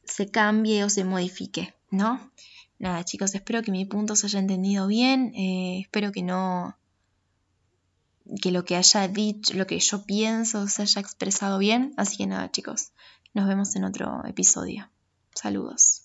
se 0.07 0.29
cambie 0.29 0.83
o 0.83 0.89
se 0.89 1.03
modifique. 1.03 1.77
¿no? 1.91 2.31
Nada, 2.79 3.03
chicos, 3.03 3.33
espero 3.33 3.61
que 3.63 3.71
mi 3.71 3.85
punto 3.85 4.15
se 4.15 4.27
haya 4.27 4.39
entendido 4.39 4.87
bien, 4.87 5.33
eh, 5.35 5.79
espero 5.81 6.11
que 6.11 6.21
no, 6.21 6.77
que 8.41 8.51
lo 8.51 8.65
que 8.65 8.75
haya 8.75 9.07
dicho, 9.07 9.55
lo 9.55 9.65
que 9.65 9.79
yo 9.79 10.05
pienso 10.05 10.67
se 10.67 10.83
haya 10.83 11.01
expresado 11.01 11.57
bien, 11.57 11.93
así 11.97 12.17
que 12.17 12.27
nada, 12.27 12.51
chicos, 12.51 12.91
nos 13.33 13.47
vemos 13.47 13.75
en 13.75 13.83
otro 13.83 14.23
episodio. 14.25 14.89
Saludos. 15.33 16.03